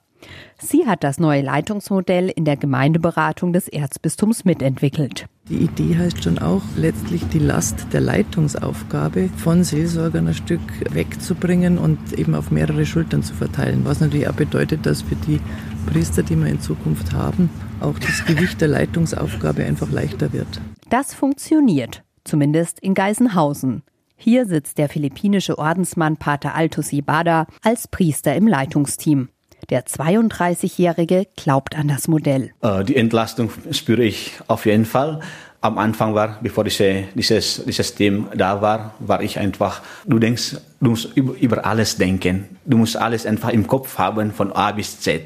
Sie 0.60 0.86
hat 0.86 1.04
das 1.04 1.20
neue 1.20 1.42
Leitungsmodell 1.42 2.28
in 2.28 2.44
der 2.44 2.56
Gemeindeberatung 2.56 3.52
des 3.52 3.68
Erzbistums 3.68 4.44
mitentwickelt. 4.44 5.26
Die 5.48 5.58
Idee 5.58 5.96
heißt 5.96 6.22
schon 6.22 6.38
auch, 6.38 6.62
letztlich 6.76 7.26
die 7.28 7.38
Last 7.38 7.86
der 7.92 8.00
Leitungsaufgabe 8.00 9.30
von 9.36 9.64
Seelsorgern 9.64 10.28
ein 10.28 10.34
Stück 10.34 10.60
wegzubringen 10.90 11.78
und 11.78 12.12
eben 12.12 12.34
auf 12.34 12.50
mehrere 12.50 12.84
Schultern 12.84 13.22
zu 13.22 13.34
verteilen. 13.34 13.84
Was 13.84 14.00
natürlich 14.00 14.28
auch 14.28 14.34
bedeutet, 14.34 14.84
dass 14.84 15.02
für 15.02 15.16
die 15.16 15.40
Priester, 15.86 16.22
die 16.22 16.36
wir 16.36 16.48
in 16.48 16.60
Zukunft 16.60 17.12
haben, 17.12 17.48
auch 17.80 17.98
das 17.98 18.26
Gewicht 18.26 18.60
der 18.60 18.68
Leitungsaufgabe 18.68 19.64
einfach 19.64 19.90
leichter 19.90 20.32
wird. 20.32 20.60
Das 20.90 21.14
funktioniert, 21.14 22.02
zumindest 22.24 22.80
in 22.80 22.94
Geisenhausen. 22.94 23.82
Hier 24.16 24.46
sitzt 24.46 24.78
der 24.78 24.88
philippinische 24.88 25.58
Ordensmann 25.58 26.16
Pater 26.16 26.54
Altus 26.54 26.92
Ibada 26.92 27.46
als 27.62 27.86
Priester 27.86 28.34
im 28.34 28.48
Leitungsteam. 28.48 29.28
Der 29.70 29.84
32-Jährige 29.84 31.26
glaubt 31.36 31.76
an 31.76 31.88
das 31.88 32.08
Modell. 32.08 32.50
Äh, 32.62 32.84
die 32.84 32.96
Entlastung 32.96 33.50
spüre 33.70 34.02
ich 34.02 34.32
auf 34.46 34.66
jeden 34.66 34.84
Fall. 34.84 35.20
Am 35.60 35.76
Anfang 35.76 36.14
war, 36.14 36.38
bevor 36.40 36.64
diese, 36.64 37.04
dieses, 37.14 37.64
dieses 37.64 37.88
System 37.88 38.28
da 38.34 38.62
war, 38.62 38.94
war 39.00 39.22
ich 39.22 39.38
einfach, 39.38 39.82
du 40.06 40.18
denkst, 40.18 40.56
du 40.80 40.90
musst 40.90 41.16
über 41.16 41.66
alles 41.66 41.96
denken. 41.96 42.44
Du 42.64 42.78
musst 42.78 42.96
alles 42.96 43.26
einfach 43.26 43.50
im 43.50 43.66
Kopf 43.66 43.98
haben, 43.98 44.32
von 44.32 44.52
A 44.52 44.70
bis 44.72 45.00
Z. 45.00 45.22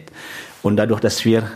Und 0.62 0.76
dadurch, 0.76 1.00
dass 1.00 1.24
wir 1.24 1.50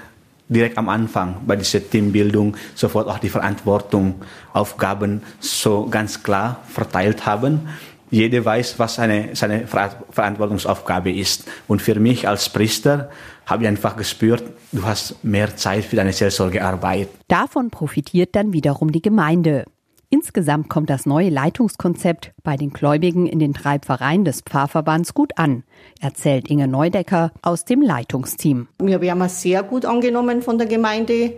direkt 0.48 0.78
am 0.78 0.88
Anfang 0.88 1.36
bei 1.46 1.56
dieser 1.56 1.88
Teambildung 1.88 2.56
sofort 2.74 3.08
auch 3.08 3.18
die 3.18 3.28
Verantwortung, 3.28 4.16
Aufgaben 4.52 5.22
so 5.40 5.86
ganz 5.86 6.22
klar 6.22 6.60
verteilt 6.68 7.26
haben, 7.26 7.68
jeder 8.10 8.44
weiß, 8.44 8.78
was 8.78 8.96
seine, 8.96 9.34
seine 9.34 9.66
Verantwortungsaufgabe 9.66 11.12
ist. 11.12 11.44
Und 11.68 11.82
für 11.82 11.98
mich 11.98 12.28
als 12.28 12.48
Priester 12.48 13.10
habe 13.46 13.64
ich 13.64 13.68
einfach 13.68 13.96
gespürt, 13.96 14.44
du 14.72 14.84
hast 14.84 15.22
mehr 15.24 15.56
Zeit 15.56 15.84
für 15.84 15.96
deine 15.96 16.12
Seelsorgearbeit. 16.12 17.08
Davon 17.28 17.70
profitiert 17.70 18.34
dann 18.36 18.52
wiederum 18.52 18.92
die 18.92 19.02
Gemeinde. 19.02 19.64
Insgesamt 20.08 20.68
kommt 20.68 20.88
das 20.88 21.04
neue 21.04 21.30
Leitungskonzept 21.30 22.32
bei 22.44 22.56
den 22.56 22.70
Gläubigen 22.70 23.26
in 23.26 23.40
den 23.40 23.52
drei 23.52 23.80
Pfarreien 23.80 24.24
des 24.24 24.40
Pfarrverbands 24.40 25.14
gut 25.14 25.32
an, 25.36 25.64
erzählt 26.00 26.48
Inge 26.48 26.68
Neudecker 26.68 27.32
aus 27.42 27.64
dem 27.64 27.82
Leitungsteam. 27.82 28.68
Wir 28.80 29.00
werden 29.00 29.28
sehr 29.28 29.64
gut 29.64 29.84
angenommen 29.84 30.42
von 30.42 30.58
der 30.58 30.68
Gemeinde 30.68 31.32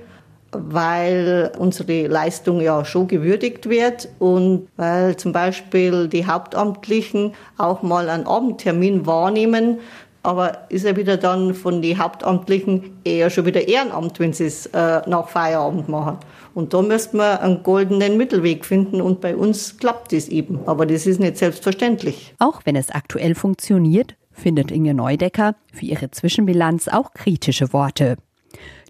weil 0.53 1.53
unsere 1.59 2.07
Leistung 2.07 2.61
ja 2.61 2.85
schon 2.85 3.09
gewürdigt 3.09 3.69
wird 3.69 4.09
und 4.19 4.69
weil 4.77 5.17
zum 5.17 5.33
Beispiel 5.33 6.09
die 6.09 6.27
Hauptamtlichen 6.27 7.35
auch 7.59 7.83
mal 7.83 8.09
einen 8.09 8.27
Abendtermin 8.27 9.07
wahrnehmen, 9.07 9.81
aber 10.23 10.67
ist 10.69 10.85
ja 10.85 10.97
wieder 10.97 11.17
dann 11.17 11.55
von 11.55 11.81
den 11.81 11.99
Hauptamtlichen 11.99 12.99
eher 13.05 13.31
schon 13.31 13.47
wieder 13.47 13.67
Ehrenamt, 13.69 14.19
wenn 14.21 14.33
sie 14.33 14.47
es 14.47 14.67
äh, 14.67 15.01
nach 15.07 15.29
Feierabend 15.29 15.89
machen. 15.89 16.19
Und 16.55 16.75
da 16.75 16.83
müsste 16.83 17.17
man 17.17 17.39
einen 17.39 17.63
goldenen 17.63 18.17
Mittelweg 18.17 18.65
finden 18.65 19.01
und 19.01 19.21
bei 19.21 19.37
uns 19.37 19.79
klappt 19.79 20.13
es 20.13 20.29
eben. 20.29 20.61
Aber 20.67 20.87
das 20.87 21.07
ist 21.07 21.21
nicht 21.21 21.39
selbstverständlich. 21.39 22.35
Auch 22.41 22.63
wenn 22.65 22.77
es 22.77 22.91
aktuell 22.91 23.35
funktioniert, 23.35 24.17
findet 24.33 24.71
Inge 24.71 24.95
Neudecker 24.95 25.55
für 25.73 25.87
ihre 25.87 26.11
Zwischenbilanz 26.11 26.89
auch 26.89 27.13
kritische 27.13 27.73
Worte. 27.73 28.17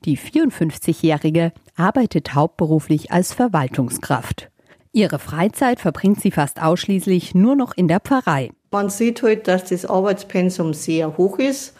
Die 0.04 0.16
54-Jährige 0.16 1.52
arbeitet 1.76 2.34
hauptberuflich 2.34 3.10
als 3.10 3.34
Verwaltungskraft. 3.34 4.50
Ihre 4.92 5.18
Freizeit 5.18 5.80
verbringt 5.80 6.20
sie 6.20 6.30
fast 6.30 6.62
ausschließlich 6.62 7.34
nur 7.34 7.56
noch 7.56 7.76
in 7.76 7.88
der 7.88 8.00
Pfarrei. 8.00 8.50
Man 8.70 8.90
sieht 8.90 9.22
halt, 9.22 9.48
dass 9.48 9.64
das 9.64 9.86
Arbeitspensum 9.86 10.74
sehr 10.74 11.16
hoch 11.16 11.38
ist 11.38 11.74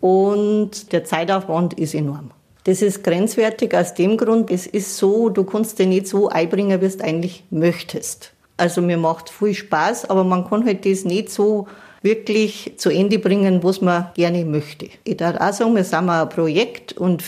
und 0.00 0.92
der 0.92 1.04
Zeitaufwand 1.04 1.74
ist 1.74 1.94
enorm. 1.94 2.30
Das 2.64 2.82
ist 2.82 3.04
grenzwertig 3.04 3.74
aus 3.74 3.94
dem 3.94 4.16
Grund, 4.16 4.50
es 4.50 4.66
ist 4.66 4.96
so, 4.96 5.28
du 5.28 5.44
kannst 5.44 5.78
dich 5.78 5.86
nicht 5.86 6.08
so 6.08 6.28
einbringen, 6.28 6.80
wie 6.80 6.88
du 6.88 7.04
eigentlich 7.04 7.44
möchtest. 7.50 8.32
Also 8.56 8.80
mir 8.80 8.96
macht 8.96 9.30
viel 9.30 9.54
Spaß, 9.54 10.10
aber 10.10 10.24
man 10.24 10.48
kann 10.48 10.64
halt 10.64 10.84
das 10.84 11.04
nicht 11.04 11.30
so 11.30 11.68
wirklich 12.02 12.72
zu 12.76 12.90
Ende 12.90 13.18
bringen, 13.18 13.62
was 13.62 13.80
man 13.80 14.10
gerne 14.14 14.44
möchte. 14.44 14.88
Ich 15.04 15.16
darf 15.16 15.40
auch 15.40 15.52
sagen, 15.52 15.76
wir 15.76 15.84
sind 15.84 16.08
ein 16.08 16.28
Projekt 16.28 16.92
und 16.94 17.22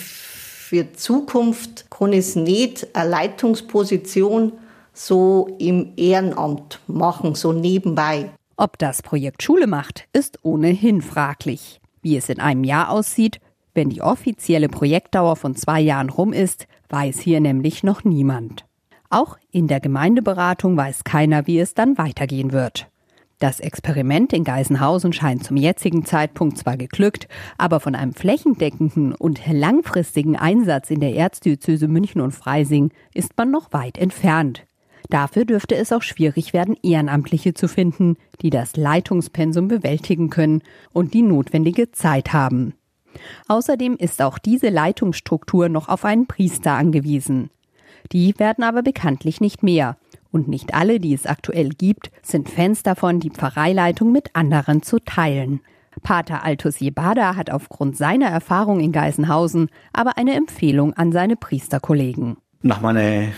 für 0.68 0.92
Zukunft 0.92 1.90
kann 1.90 2.12
es 2.12 2.36
nicht 2.36 2.94
eine 2.94 3.08
Leitungsposition 3.08 4.52
so 4.92 5.56
im 5.58 5.94
Ehrenamt 5.96 6.80
machen, 6.86 7.34
so 7.34 7.54
nebenbei. 7.54 8.28
Ob 8.58 8.76
das 8.76 9.00
Projekt 9.00 9.42
Schule 9.42 9.66
macht, 9.66 10.06
ist 10.12 10.40
ohnehin 10.42 11.00
fraglich. 11.00 11.80
Wie 12.02 12.18
es 12.18 12.28
in 12.28 12.38
einem 12.38 12.64
Jahr 12.64 12.90
aussieht, 12.90 13.40
wenn 13.72 13.88
die 13.88 14.02
offizielle 14.02 14.68
Projektdauer 14.68 15.36
von 15.36 15.56
zwei 15.56 15.80
Jahren 15.80 16.10
rum 16.10 16.34
ist, 16.34 16.66
weiß 16.90 17.18
hier 17.18 17.40
nämlich 17.40 17.82
noch 17.82 18.04
niemand. 18.04 18.66
Auch 19.08 19.38
in 19.50 19.68
der 19.68 19.80
Gemeindeberatung 19.80 20.76
weiß 20.76 21.02
keiner, 21.02 21.46
wie 21.46 21.60
es 21.60 21.72
dann 21.72 21.96
weitergehen 21.96 22.52
wird. 22.52 22.88
Das 23.38 23.60
Experiment 23.60 24.32
in 24.32 24.42
Geisenhausen 24.42 25.12
scheint 25.12 25.44
zum 25.44 25.56
jetzigen 25.56 26.04
Zeitpunkt 26.04 26.58
zwar 26.58 26.76
geglückt, 26.76 27.28
aber 27.56 27.78
von 27.78 27.94
einem 27.94 28.12
flächendeckenden 28.12 29.14
und 29.14 29.40
langfristigen 29.46 30.36
Einsatz 30.36 30.90
in 30.90 30.98
der 30.98 31.14
Erzdiözese 31.14 31.86
München 31.86 32.20
und 32.20 32.32
Freising 32.32 32.90
ist 33.14 33.36
man 33.36 33.52
noch 33.52 33.72
weit 33.72 33.96
entfernt. 33.96 34.64
Dafür 35.08 35.44
dürfte 35.44 35.76
es 35.76 35.92
auch 35.92 36.02
schwierig 36.02 36.52
werden, 36.52 36.76
Ehrenamtliche 36.82 37.54
zu 37.54 37.68
finden, 37.68 38.16
die 38.42 38.50
das 38.50 38.76
Leitungspensum 38.76 39.68
bewältigen 39.68 40.30
können 40.30 40.62
und 40.92 41.14
die 41.14 41.22
notwendige 41.22 41.92
Zeit 41.92 42.32
haben. 42.32 42.74
Außerdem 43.46 43.96
ist 43.96 44.20
auch 44.20 44.38
diese 44.38 44.68
Leitungsstruktur 44.68 45.68
noch 45.68 45.88
auf 45.88 46.04
einen 46.04 46.26
Priester 46.26 46.72
angewiesen. 46.72 47.50
Die 48.12 48.36
werden 48.38 48.64
aber 48.64 48.82
bekanntlich 48.82 49.40
nicht 49.40 49.62
mehr. 49.62 49.96
Und 50.30 50.48
nicht 50.48 50.74
alle, 50.74 51.00
die 51.00 51.14
es 51.14 51.26
aktuell 51.26 51.70
gibt, 51.70 52.10
sind 52.22 52.48
Fans 52.48 52.82
davon, 52.82 53.20
die 53.20 53.30
Pfarreileitung 53.30 54.12
mit 54.12 54.34
anderen 54.34 54.82
zu 54.82 54.98
teilen. 54.98 55.60
Pater 56.02 56.44
Altus 56.44 56.78
Jebada 56.80 57.34
hat 57.36 57.50
aufgrund 57.50 57.96
seiner 57.96 58.26
Erfahrung 58.26 58.80
in 58.80 58.92
Geisenhausen 58.92 59.68
aber 59.92 60.16
eine 60.16 60.34
Empfehlung 60.34 60.92
an 60.94 61.12
seine 61.12 61.36
Priesterkollegen. 61.36 62.36
Nach 62.62 62.80
meiner 62.80 63.28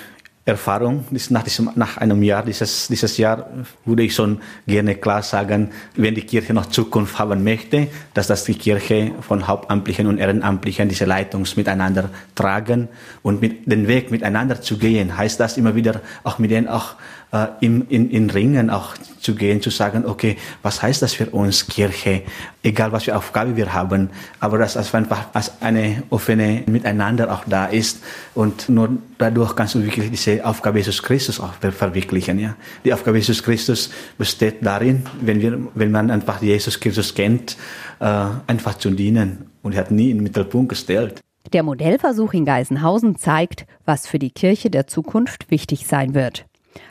Erfahrung. 0.45 1.05
Nach, 1.29 1.43
diesem, 1.43 1.71
nach 1.75 1.99
einem 1.99 2.23
Jahr, 2.23 2.43
dieses, 2.43 2.89
dieses 2.89 3.19
Jahr, 3.19 3.47
würde 3.85 4.03
ich 4.03 4.15
schon 4.15 4.41
gerne 4.67 4.95
klar 4.97 5.23
sagen, 5.23 5.71
wenn 5.97 6.15
die 6.15 6.23
Kirche 6.23 6.55
noch 6.55 6.67
Zukunft 6.67 7.19
haben 7.19 7.45
möchte, 7.45 7.89
dass 8.15 8.27
das 8.27 8.45
die 8.45 8.55
Kirche 8.55 9.13
von 9.21 9.47
Hauptamtlichen 9.47 10.07
und 10.07 10.19
Ehrenamtlichen 10.19 10.89
diese 10.89 11.05
Leitungs 11.05 11.57
miteinander 11.57 12.11
tragen 12.35 12.89
und 13.23 13.43
mit 13.43 13.71
den 13.71 13.87
Weg 13.87 14.11
miteinander 14.11 14.63
zu 14.63 14.79
gehen, 14.79 15.17
heißt 15.17 15.39
das 15.39 15.59
immer 15.59 15.75
wieder 15.75 16.01
auch 16.25 16.39
mit 16.39 16.51
denen 16.51 16.69
auch 16.69 16.95
äh, 17.33 17.47
in, 17.61 17.87
in, 17.89 18.11
in 18.11 18.31
Ringen 18.31 18.71
auch 18.71 18.95
zu 19.21 19.35
gehen, 19.35 19.61
zu 19.61 19.71
sagen, 19.71 20.05
okay, 20.07 20.37
was 20.63 20.83
heißt 20.83 21.03
das 21.03 21.13
für 21.15 21.27
uns 21.27 21.67
Kirche, 21.67 22.23
egal 22.63 22.91
was 22.93 23.05
für 23.05 23.17
Aufgabe 23.17 23.57
wir 23.57 23.73
haben, 23.73 24.11
aber 24.41 24.59
dass 24.59 24.75
das 24.75 24.95
einfach 24.95 25.27
als 25.33 25.61
eine 25.61 26.03
offene 26.11 26.65
Miteinander 26.67 27.33
auch 27.33 27.45
da 27.47 27.67
ist 27.67 28.03
und 28.35 28.69
nur 28.69 28.91
dadurch 29.19 29.55
kannst 29.55 29.75
du 29.75 29.85
wirklich 29.85 30.11
diese 30.11 30.45
Aufgabe 30.45 30.79
Jesus 30.79 31.03
Christus 31.03 31.39
auch 31.39 31.53
verwirklichen. 31.55 32.39
Ja? 32.39 32.57
Die 32.85 32.93
Aufgabe 32.93 33.19
Jesus 33.19 33.43
Christus 33.43 33.91
besteht 34.19 34.57
darin, 34.63 35.05
wenn, 35.21 35.41
wir, 35.41 35.59
wenn 35.75 35.91
man 35.91 36.11
einfach 36.11 36.43
Jesus 36.43 36.81
Christus 36.81 37.15
kennt, 37.15 37.57
äh, 38.01 38.25
einfach 38.47 38.79
zu 38.79 38.91
dienen 38.91 39.51
und 39.63 39.75
er 39.75 39.81
hat 39.81 39.91
nie 39.91 40.11
in 40.11 40.19
den 40.19 40.25
Mittelpunkt 40.25 40.71
gestellt. 40.71 41.21
Der 41.53 41.63
Modellversuch 41.63 42.33
in 42.33 42.45
Geisenhausen 42.45 43.17
zeigt, 43.17 43.67
was 43.85 44.07
für 44.07 44.19
die 44.19 44.31
Kirche 44.31 44.71
der 44.71 44.87
Zukunft 44.87 45.51
wichtig 45.51 45.87
sein 45.87 46.15
wird. 46.15 46.45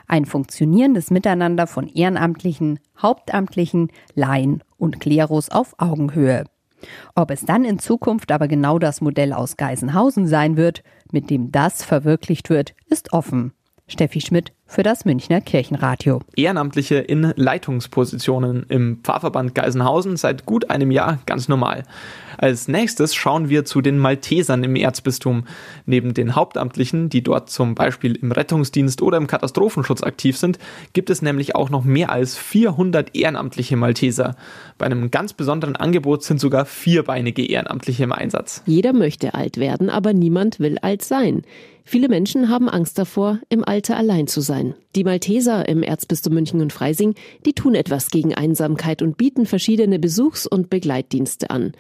Ein 0.07 0.25
funktionierendes 0.25 1.11
Miteinander 1.11 1.67
von 1.67 1.87
Ehrenamtlichen, 1.87 2.79
Hauptamtlichen, 3.01 3.91
Laien 4.15 4.63
und 4.77 4.99
Klerus 4.99 5.49
auf 5.49 5.75
Augenhöhe. 5.77 6.45
Ob 7.15 7.31
es 7.31 7.41
dann 7.41 7.65
in 7.65 7.79
Zukunft 7.79 8.31
aber 8.31 8.47
genau 8.47 8.79
das 8.79 9.01
Modell 9.01 9.33
aus 9.33 9.57
Geisenhausen 9.57 10.27
sein 10.27 10.57
wird, 10.57 10.83
mit 11.11 11.29
dem 11.29 11.51
das 11.51 11.83
verwirklicht 11.83 12.49
wird, 12.49 12.73
ist 12.87 13.13
offen. 13.13 13.53
Steffi 13.87 14.21
Schmidt 14.21 14.53
für 14.69 14.83
das 14.83 15.03
Münchner 15.03 15.41
Kirchenradio. 15.41 16.21
Ehrenamtliche 16.35 16.95
in 16.95 17.33
Leitungspositionen 17.35 18.67
im 18.69 18.99
Pfarrverband 19.03 19.55
Geisenhausen 19.55 20.15
seit 20.15 20.45
gut 20.45 20.69
einem 20.69 20.91
Jahr 20.91 21.17
ganz 21.25 21.49
normal. 21.49 21.83
Als 22.37 22.67
nächstes 22.67 23.15
schauen 23.15 23.49
wir 23.49 23.65
zu 23.65 23.81
den 23.81 23.97
Maltesern 23.97 24.63
im 24.63 24.75
Erzbistum. 24.75 25.45
Neben 25.85 26.13
den 26.13 26.35
Hauptamtlichen, 26.35 27.09
die 27.09 27.21
dort 27.21 27.49
zum 27.49 27.75
Beispiel 27.75 28.15
im 28.15 28.31
Rettungsdienst 28.31 29.01
oder 29.01 29.17
im 29.17 29.27
Katastrophenschutz 29.27 30.03
aktiv 30.03 30.37
sind, 30.37 30.59
gibt 30.93 31.09
es 31.09 31.21
nämlich 31.21 31.55
auch 31.55 31.69
noch 31.69 31.83
mehr 31.83 32.11
als 32.11 32.37
400 32.37 33.15
ehrenamtliche 33.15 33.75
Malteser. 33.75 34.35
Bei 34.77 34.85
einem 34.85 35.11
ganz 35.11 35.33
besonderen 35.33 35.75
Angebot 35.75 36.23
sind 36.23 36.39
sogar 36.39 36.65
vierbeinige 36.65 37.45
Ehrenamtliche 37.45 38.03
im 38.03 38.13
Einsatz. 38.13 38.63
Jeder 38.67 38.93
möchte 38.93 39.33
alt 39.33 39.57
werden, 39.57 39.89
aber 39.89 40.13
niemand 40.13 40.59
will 40.59 40.77
alt 40.77 41.03
sein. 41.03 41.43
Viele 41.91 42.07
Menschen 42.07 42.49
haben 42.49 42.69
Angst 42.69 42.99
davor, 42.99 43.39
im 43.49 43.65
Alter 43.65 43.97
allein 43.97 44.27
zu 44.27 44.41
sein. 44.41 44.75
Die 44.95 45.03
Malteser 45.03 45.67
im 45.67 45.81
Erzbistum 45.81 46.35
München 46.35 46.61
und 46.61 46.71
Freising, 46.71 47.15
die 47.47 47.53
tun 47.53 47.73
etwas 47.73 48.11
gegen 48.11 48.35
Einsamkeit 48.35 49.01
und 49.01 49.17
bieten 49.17 49.47
verschiedene 49.47 49.97
Besuchs- 49.97 50.45
und 50.45 50.69
Begleitdienste 50.69 51.49
an. 51.49 51.71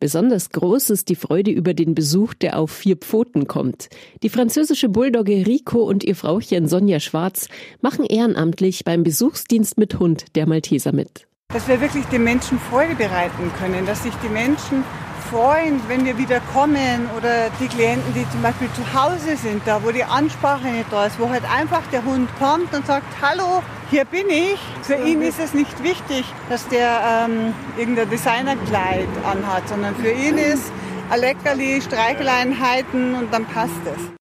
Besonders 0.00 0.48
groß 0.48 0.88
ist 0.88 1.10
die 1.10 1.16
Freude 1.16 1.50
über 1.50 1.74
den 1.74 1.94
Besuch, 1.94 2.32
der 2.32 2.58
auf 2.58 2.70
vier 2.70 2.96
Pfoten 2.96 3.46
kommt. 3.46 3.90
Die 4.22 4.30
französische 4.30 4.88
Bulldogge 4.88 5.46
Rico 5.46 5.82
und 5.82 6.02
ihr 6.02 6.16
Frauchen 6.16 6.66
Sonja 6.66 6.98
Schwarz 6.98 7.48
machen 7.82 8.06
ehrenamtlich 8.06 8.86
beim 8.86 9.02
Besuchsdienst 9.02 9.76
mit 9.76 9.98
Hund 9.98 10.34
der 10.34 10.48
Malteser 10.48 10.92
mit. 10.92 11.26
Dass 11.52 11.68
wir 11.68 11.82
wirklich 11.82 12.06
den 12.06 12.24
Menschen 12.24 12.58
Freude 12.58 12.94
bereiten 12.94 13.52
können, 13.58 13.84
dass 13.84 14.02
sich 14.02 14.14
die 14.24 14.30
Menschen 14.30 14.82
freuen, 15.30 15.80
wenn 15.88 16.04
wir 16.04 16.16
wieder 16.16 16.40
kommen 16.54 17.08
oder 17.16 17.50
die 17.60 17.68
Klienten, 17.68 18.14
die 18.14 18.28
zum 18.30 18.40
Beispiel 18.42 18.68
zu 18.72 18.82
Hause 18.94 19.36
sind, 19.36 19.62
da 19.66 19.82
wo 19.84 19.90
die 19.90 20.04
Ansprache 20.04 20.68
nicht 20.68 20.90
da 20.90 21.06
ist, 21.06 21.20
wo 21.20 21.28
halt 21.28 21.42
einfach 21.50 21.82
der 21.92 22.04
Hund 22.04 22.28
kommt 22.38 22.72
und 22.74 22.86
sagt, 22.86 23.06
hallo, 23.20 23.62
hier 23.90 24.04
bin 24.04 24.28
ich. 24.28 24.58
Für 24.82 24.94
ihn 24.94 25.20
ist 25.22 25.38
es 25.38 25.54
nicht 25.54 25.82
wichtig, 25.82 26.24
dass 26.48 26.66
der 26.68 27.26
ähm, 27.28 27.52
irgendein 27.76 28.08
Designerkleid 28.08 29.08
anhat, 29.24 29.68
sondern 29.68 29.94
für 29.96 30.10
ihn 30.10 30.38
ist 30.38 30.72
ein 31.10 31.20
Leckerli, 31.20 31.80
Streicheleinheiten 31.80 33.14
und 33.14 33.32
dann 33.32 33.44
passt 33.46 33.80
es. 33.84 34.18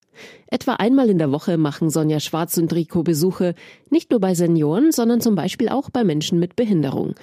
Etwa 0.50 0.74
einmal 0.74 1.10
in 1.10 1.18
der 1.18 1.32
Woche 1.32 1.58
machen 1.58 1.90
Sonja 1.90 2.20
Schwarz 2.20 2.58
und 2.58 2.74
Rico 2.74 3.04
Besuche, 3.04 3.54
nicht 3.90 4.12
nur 4.12 4.20
bei 4.20 4.34
Senioren, 4.34 4.92
sondern 4.92 5.20
zum 5.20 5.36
Beispiel 5.36 5.68
auch 5.70 5.90
bei 5.90 6.04
Menschen 6.04 6.40
mit 6.40 6.56
Behinderung. 6.56 7.16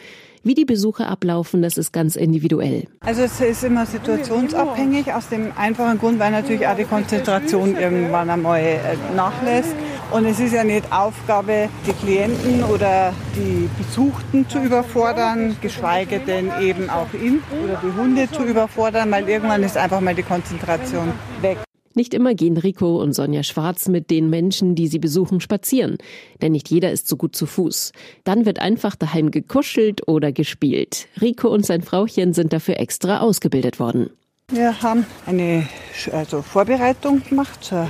Wie 0.47 0.53
die 0.53 0.67
Besuche 0.67 1.07
ablaufen, 1.07 1.63
das 1.63 1.79
ist 1.79 1.91
ganz 1.91 2.17
individuell. 2.17 2.87
Also 3.01 3.23
es 3.23 3.41
ist 3.41 3.65
immer 3.65 3.87
situationsabhängig, 3.87 5.11
aus 5.15 5.31
dem 5.31 5.53
einfachen 5.57 5.99
Grund, 5.99 6.19
weil 6.19 6.33
natürlich 6.33 6.67
auch 6.67 6.77
die 6.77 6.85
Konzentration 6.85 7.77
irgendwann 7.77 8.29
einmal 8.29 8.61
äh, 8.61 8.79
nachlässt. 9.17 9.75
Und 10.11 10.27
es 10.27 10.41
ist 10.41 10.53
ja 10.53 10.63
nicht 10.63 10.85
Aufgabe, 10.93 11.71
die 11.87 11.93
Klienten 11.93 12.63
oder 12.65 13.15
die 13.35 13.71
Besuchten 13.79 14.47
zu 14.47 14.59
überfordern, 14.59 15.57
geschweige 15.63 16.19
denn 16.19 16.53
eben 16.61 16.91
auch 16.91 17.15
ihn 17.15 17.43
oder 17.65 17.81
die 17.83 17.99
Hunde 17.99 18.31
zu 18.31 18.45
überfordern, 18.45 19.11
weil 19.11 19.27
irgendwann 19.27 19.63
ist 19.63 19.79
einfach 19.79 20.03
mal 20.03 20.15
die 20.15 20.23
Konzentration 20.23 21.11
weg. 21.41 21.57
Nicht 21.95 22.13
immer 22.13 22.35
gehen 22.35 22.57
Rico 22.57 23.01
und 23.01 23.13
Sonja 23.13 23.45
Schwarz 23.45 23.89
mit 23.89 24.11
den 24.11 24.29
Menschen, 24.29 24.75
die 24.75 24.89
sie 24.89 24.99
besuchen, 24.99 25.41
spazieren, 25.41 25.97
denn 26.43 26.53
nicht 26.53 26.69
jeder 26.69 26.91
ist 26.91 27.07
so 27.07 27.17
gut 27.17 27.37
zu 27.37 27.47
Fuß. 27.47 27.93
Dann 28.25 28.47
wird 28.47 28.59
einfach 28.59 28.97
daheim 28.97 29.31
gekuschelt 29.31 30.09
oder 30.09 30.33
gespielt. 30.33 31.07
Rico 31.21 31.49
und 31.49 31.65
sein 31.65 31.83
Frauchen 31.83 32.33
sind 32.33 32.53
dafür 32.53 32.81
extra 32.81 33.21
ausgebildet 33.21 33.79
worden. 33.79 34.11
Wir 34.49 34.83
haben 34.83 35.07
eine 35.25 35.69
also 36.13 36.43
Vorbereitung 36.43 37.23
gemacht 37.29 37.65
zur 37.65 37.89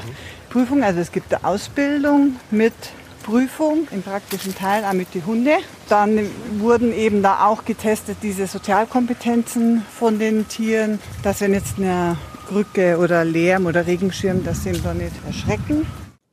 Prüfung. 0.51 0.85
Also 0.85 1.01
es 1.01 1.11
gibt 1.11 1.35
eine 1.35 1.45
Ausbildung 1.45 2.37
mit 2.51 2.75
Prüfung 3.25 3.89
im 3.91 4.03
praktischen 4.03 4.55
Teil 4.55 4.85
auch 4.85 4.93
mit 4.93 5.15
den 5.15 5.27
Hunden. 5.27 5.59
Dann 5.89 6.21
wurden 6.59 6.93
eben 6.93 7.23
da 7.23 7.47
auch 7.47 7.65
getestet 7.65 8.19
diese 8.23 8.47
Sozialkompetenzen 8.47 9.83
von 9.99 10.19
den 10.19 10.47
Tieren, 10.47 11.01
dass 11.23 11.41
wenn 11.41 11.55
jetzt 11.55 11.79
eine 11.79 12.19
Krücke 12.49 12.99
oder 12.99 13.25
Lärm 13.25 13.67
oder 13.67 13.87
Regenschirm, 13.87 14.45
dass 14.45 14.65
sie 14.65 14.71
ihn 14.71 14.81
da 14.83 14.95
nicht 14.95 15.13
erschrecken. 15.27 15.87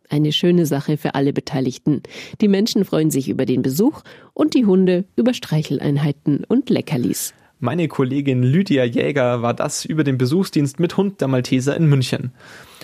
Eine 0.09 0.33
schöne 0.33 0.65
Sache 0.65 0.97
für 0.97 1.15
alle 1.15 1.31
Beteiligten. 1.31 2.03
Die 2.41 2.49
Menschen 2.49 2.83
freuen 2.83 3.11
sich 3.11 3.29
über 3.29 3.45
den 3.45 3.61
Besuch 3.61 4.01
und 4.33 4.53
die 4.53 4.65
Hunde 4.65 5.05
über 5.15 5.33
Streicheleinheiten 5.33 6.43
und 6.43 6.69
Leckerlis. 6.69 7.33
Meine 7.59 7.87
Kollegin 7.87 8.43
Lydia 8.43 8.83
Jäger 8.83 9.41
war 9.41 9.53
das 9.53 9.85
über 9.85 10.03
den 10.03 10.17
Besuchsdienst 10.17 10.79
mit 10.79 10.97
Hund 10.97 11.21
der 11.21 11.27
Malteser 11.27 11.77
in 11.77 11.87
München. 11.87 12.33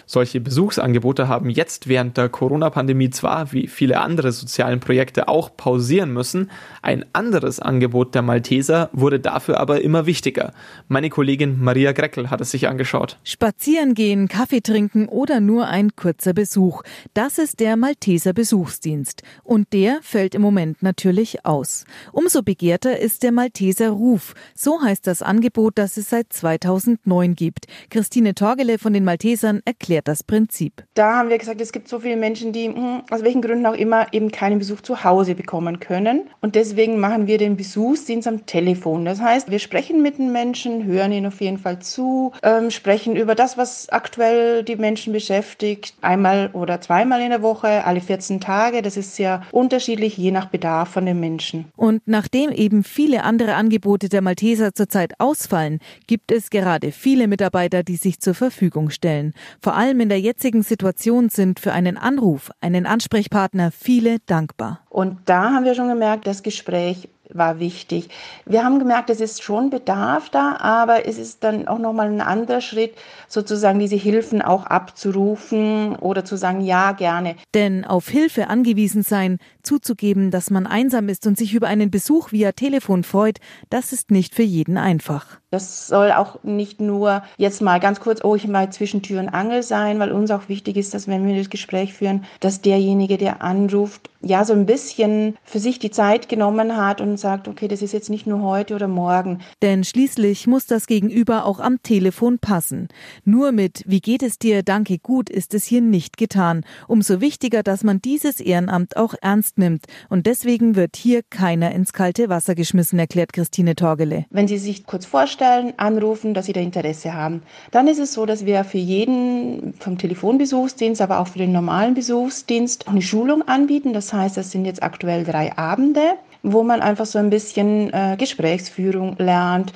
Solche 0.10 0.40
Besuchsangebote 0.40 1.28
haben 1.28 1.50
jetzt 1.50 1.90
während 1.90 2.16
der 2.16 2.30
Corona-Pandemie 2.30 3.10
zwar, 3.10 3.52
wie 3.52 3.68
viele 3.68 4.00
andere 4.00 4.32
sozialen 4.32 4.80
Projekte 4.80 5.28
auch, 5.28 5.58
pausieren 5.58 6.14
müssen. 6.14 6.50
Ein 6.82 7.04
anderes 7.12 7.60
Angebot 7.60 8.16
der 8.16 8.22
Malteser 8.22 8.90
wurde 8.94 9.20
dafür 9.20 9.60
aber 9.60 9.82
immer 9.82 10.06
wichtiger. 10.06 10.54
Meine 10.88 11.10
Kollegin 11.10 11.62
Maria 11.62 11.92
Greckel 11.92 12.30
hat 12.30 12.40
es 12.40 12.52
sich 12.52 12.70
angeschaut. 12.70 13.18
Spazieren 13.26 13.96
gehen, 13.96 14.30
Kaffee 14.30 14.62
trinken 14.62 15.10
oder 15.10 15.42
nur 15.42 15.68
ein 15.68 15.94
kurzer 15.98 16.32
Besuch. 16.32 16.84
Das 17.14 17.38
ist 17.38 17.60
der 17.60 17.76
Malteser 17.76 18.32
Besuchsdienst. 18.32 19.24
Und 19.44 19.74
der 19.74 20.00
fällt 20.04 20.36
im 20.36 20.42
Moment 20.42 20.84
natürlich 20.84 21.46
aus. 21.46 21.84
Umso 22.14 22.44
begehrter 22.44 22.98
ist 22.98 23.24
der 23.24 23.34
Malteser 23.34 23.90
Ruf. 23.90 24.36
So 24.56 24.82
heißt 24.82 25.06
das 25.06 25.22
Angebot, 25.22 25.78
das 25.78 25.98
es 25.98 26.10
seit 26.10 26.32
2009 26.32 27.36
gibt. 27.36 27.66
Christine 27.90 28.36
Torgele 28.36 28.78
von 28.78 28.94
den 28.94 29.04
Maltesern 29.04 29.62
erklärt 29.66 29.97
erklärt 29.98 30.08
das 30.08 30.24
Prinzip. 30.24 30.84
Da 30.94 31.18
haben 31.18 31.30
wir 31.30 31.38
gesagt, 31.38 31.62
es 31.62 31.72
gibt 31.72 31.88
so 31.88 32.00
viele 32.00 32.18
Menschen, 32.18 32.54
die 32.54 32.66
hm, 32.66 33.04
aus 33.10 33.24
welchen 33.24 33.42
Gründen 33.42 33.66
auch 33.66 33.74
immer 33.74 34.13
eben 34.13 34.32
keinen 34.32 34.60
Besuch 34.60 34.82
zu 34.82 35.04
Hause 35.04 35.36
bekommen 35.36 35.80
können. 35.80 36.30
Und 36.42 36.56
deswegen 36.56 37.00
machen 37.00 37.27
wir 37.27 37.38
den 37.38 37.58
Besuchsdienst 37.58 38.27
am 38.27 38.46
Telefon. 38.46 39.06
Das 39.06 39.20
heißt, 39.20 39.51
wir 39.51 39.60
sprechen 39.60 40.01
mit 40.01 40.18
den 40.18 40.32
Menschen, 40.32 40.86
hören 40.86 41.12
ihnen 41.12 41.27
auf 41.27 41.42
jeden 41.42 41.58
Fall 41.58 41.80
zu, 41.80 42.32
ähm, 42.44 42.72
sprechen 42.72 43.16
über 43.16 43.36
das, 43.36 43.58
was 43.58 43.89
aktuell 43.89 44.63
die 44.63 44.75
Menschen 44.75 45.13
beschäftigt. 45.13 45.94
Einmal 46.01 46.50
oder 46.54 46.80
zweimal 46.82 47.22
in 47.22 47.30
der 47.30 47.42
Woche, 47.42 47.86
alle 47.86 48.01
14 48.01 48.39
Tage. 48.39 48.82
Das 48.82 48.98
ist 48.98 49.16
sehr 49.16 49.44
unterschiedlich, 49.51 50.18
je 50.18 50.32
nach 50.32 50.46
Bedarf 50.46 50.89
von 50.89 51.06
den 51.06 51.20
Menschen. 51.20 51.66
Und 51.75 52.01
nachdem 52.06 52.51
eben 52.51 52.84
viele 52.84 53.24
andere 53.24 53.56
Angebote 53.56 54.10
der 54.10 54.22
Malteser 54.22 54.74
zurzeit 54.74 55.20
ausfallen, 55.20 55.80
gibt 56.08 56.32
es 56.32 56.50
gerade 56.50 56.92
viele 56.92 57.27
Mitarbeiter, 57.27 57.84
die 57.84 57.96
sich 57.96 58.20
zur 58.20 58.34
Verfügung 58.34 58.89
stellen. 58.89 59.34
Vor 59.62 59.75
allem 59.75 59.87
allem 59.88 60.01
in 60.01 60.10
der 60.10 60.20
jetzigen 60.20 60.63
Situation 60.63 61.29
sind 61.29 61.62
für 61.62 61.72
einen 61.72 61.98
Anruf, 61.98 62.51
einen 62.60 62.86
Ansprechpartner 62.86 63.72
viele 63.72 64.20
dankbar. 64.25 64.82
Und 64.89 65.17
da 65.25 65.51
haben 65.51 65.63
wir 65.63 65.75
schon 65.75 65.88
gemerkt, 65.88 66.27
das 66.27 66.44
Gespräch 66.44 67.08
war 67.29 67.60
wichtig. 67.60 68.10
Wir 68.46 68.63
haben 68.63 68.79
gemerkt, 68.79 69.10
es 69.10 69.22
ist 69.22 69.44
schon 69.44 69.70
Bedarf 69.70 70.29
da, 70.29 70.58
aber 70.58 71.06
es 71.06 71.17
ist 71.17 71.44
dann 71.44 71.67
auch 71.67 71.79
nochmal 71.79 72.08
ein 72.08 72.22
anderer 72.22 72.62
Schritt, 72.62 72.94
sozusagen 73.27 73.79
diese 73.79 73.96
Hilfen 73.96 74.41
auch 74.41 74.65
abzurufen 74.65 75.96
oder 75.98 76.25
zu 76.25 76.38
sagen, 76.38 76.62
ja, 76.62 76.91
gerne. 76.94 77.36
Denn 77.53 77.86
auf 77.86 78.08
Hilfe 78.10 78.48
angewiesen 78.48 79.03
sein, 79.03 79.39
zuzugeben, 79.62 80.32
dass 80.32 80.50
man 80.50 80.67
einsam 80.67 81.10
ist 81.10 81.27
und 81.27 81.38
sich 81.38 81.53
über 81.53 81.67
einen 81.67 81.91
Besuch 81.91 82.32
via 82.32 82.51
Telefon 82.53 83.03
freut, 83.03 83.39
das 83.70 83.91
ist 83.91 84.12
nicht 84.12 84.36
für 84.36 84.44
jeden 84.44 84.77
einfach. 84.77 85.39
Das 85.58 85.88
soll 85.88 86.12
auch 86.12 86.44
nicht 86.44 86.80
nur 86.80 87.24
jetzt 87.38 87.64
mal 87.64 87.80
ganz 87.80 88.00
kurz, 88.00 88.24
oh, 88.24 88.36
ich 88.36 88.48
mal 88.48 88.72
zwischen 88.72 89.02
Tür 89.02 89.20
und 89.22 89.30
Angel 89.30 89.64
sein, 89.64 89.98
weil 89.98 90.12
uns 90.12 90.30
auch 90.30 90.50
wichtig 90.50 90.78
ist, 90.78 90.94
dass 90.94 91.08
wenn 91.08 91.26
wir 91.26 91.36
das 91.36 91.50
Gespräch 91.50 91.96
führen, 91.96 92.26
dass 92.42 92.62
derjenige, 92.62 93.18
der 93.18 93.42
anruft, 93.42 94.12
ja 94.22 94.46
so 94.46 94.54
ein 94.54 94.66
bisschen 94.66 95.38
für 95.44 95.60
sich 95.60 95.80
die 95.80 95.92
Zeit 95.92 96.30
genommen 96.30 96.78
hat 96.78 97.02
und 97.02 97.18
sagt, 97.18 97.48
okay, 97.48 97.68
das 97.68 97.82
ist 97.82 97.94
jetzt 97.94 98.10
nicht 98.10 98.28
nur 98.28 98.42
heute 98.42 98.76
oder 98.76 98.88
morgen. 98.88 99.40
Denn 99.62 99.84
schließlich 99.84 100.48
muss 100.48 100.66
das 100.66 100.88
Gegenüber 100.88 101.46
auch 101.46 101.60
am 101.60 101.82
Telefon 101.84 102.40
passen. 102.40 102.88
Nur 103.26 103.52
mit 103.52 103.84
Wie 103.86 104.02
geht 104.02 104.24
es 104.24 104.40
dir, 104.40 104.64
danke 104.64 105.00
gut 105.00 105.30
ist 105.30 105.54
es 105.54 105.66
hier 105.66 105.82
nicht 105.82 106.18
getan. 106.18 106.64
Umso 106.88 107.22
wichtiger, 107.22 107.64
dass 107.64 107.84
man 107.84 108.02
dieses 108.02 108.40
Ehrenamt 108.40 108.98
auch 108.98 109.14
ernst 109.22 109.58
nimmt. 109.58 109.86
Und 110.10 110.26
deswegen 110.26 110.76
wird 110.76 110.96
hier 110.96 111.22
keiner 111.30 111.72
ins 111.72 111.94
kalte 111.94 112.30
Wasser 112.30 112.56
geschmissen, 112.56 113.00
erklärt 113.00 113.34
Christine 113.34 113.76
Torgele. 113.76 114.26
Wenn 114.30 114.48
Sie 114.48 114.58
sich 114.58 114.86
kurz 114.86 115.06
vorstellen, 115.06 115.47
anrufen, 115.77 116.34
dass 116.34 116.46
Sie 116.46 116.54
da 116.54 116.60
Interesse 116.62 117.13
haben, 117.13 117.42
dann 117.72 117.88
ist 117.88 118.00
es 118.00 118.13
so, 118.13 118.25
dass 118.25 118.46
wir 118.46 118.63
für 118.63 118.77
jeden 118.77 119.74
vom 119.80 119.98
Telefonbesuchsdienst, 119.98 121.01
aber 121.01 121.20
auch 121.20 121.27
für 121.27 121.39
den 121.39 121.51
normalen 121.51 121.94
Besuchsdienst 121.94 122.88
eine 122.88 123.01
Schulung 123.01 123.48
anbieten. 123.48 123.94
Das 123.94 124.13
heißt, 124.13 124.38
das 124.38 124.51
sind 124.51 124.66
jetzt 124.66 124.84
aktuell 124.84 125.24
drei 125.24 125.58
Abende 125.58 126.16
wo 126.44 126.63
man 126.63 126.82
einfach 126.82 127.06
so 127.06 127.20
ein 127.20 127.30
bisschen 127.30 127.92
äh, 127.94 128.16
Gesprächsführung 128.18 129.16
lernt. 129.18 129.74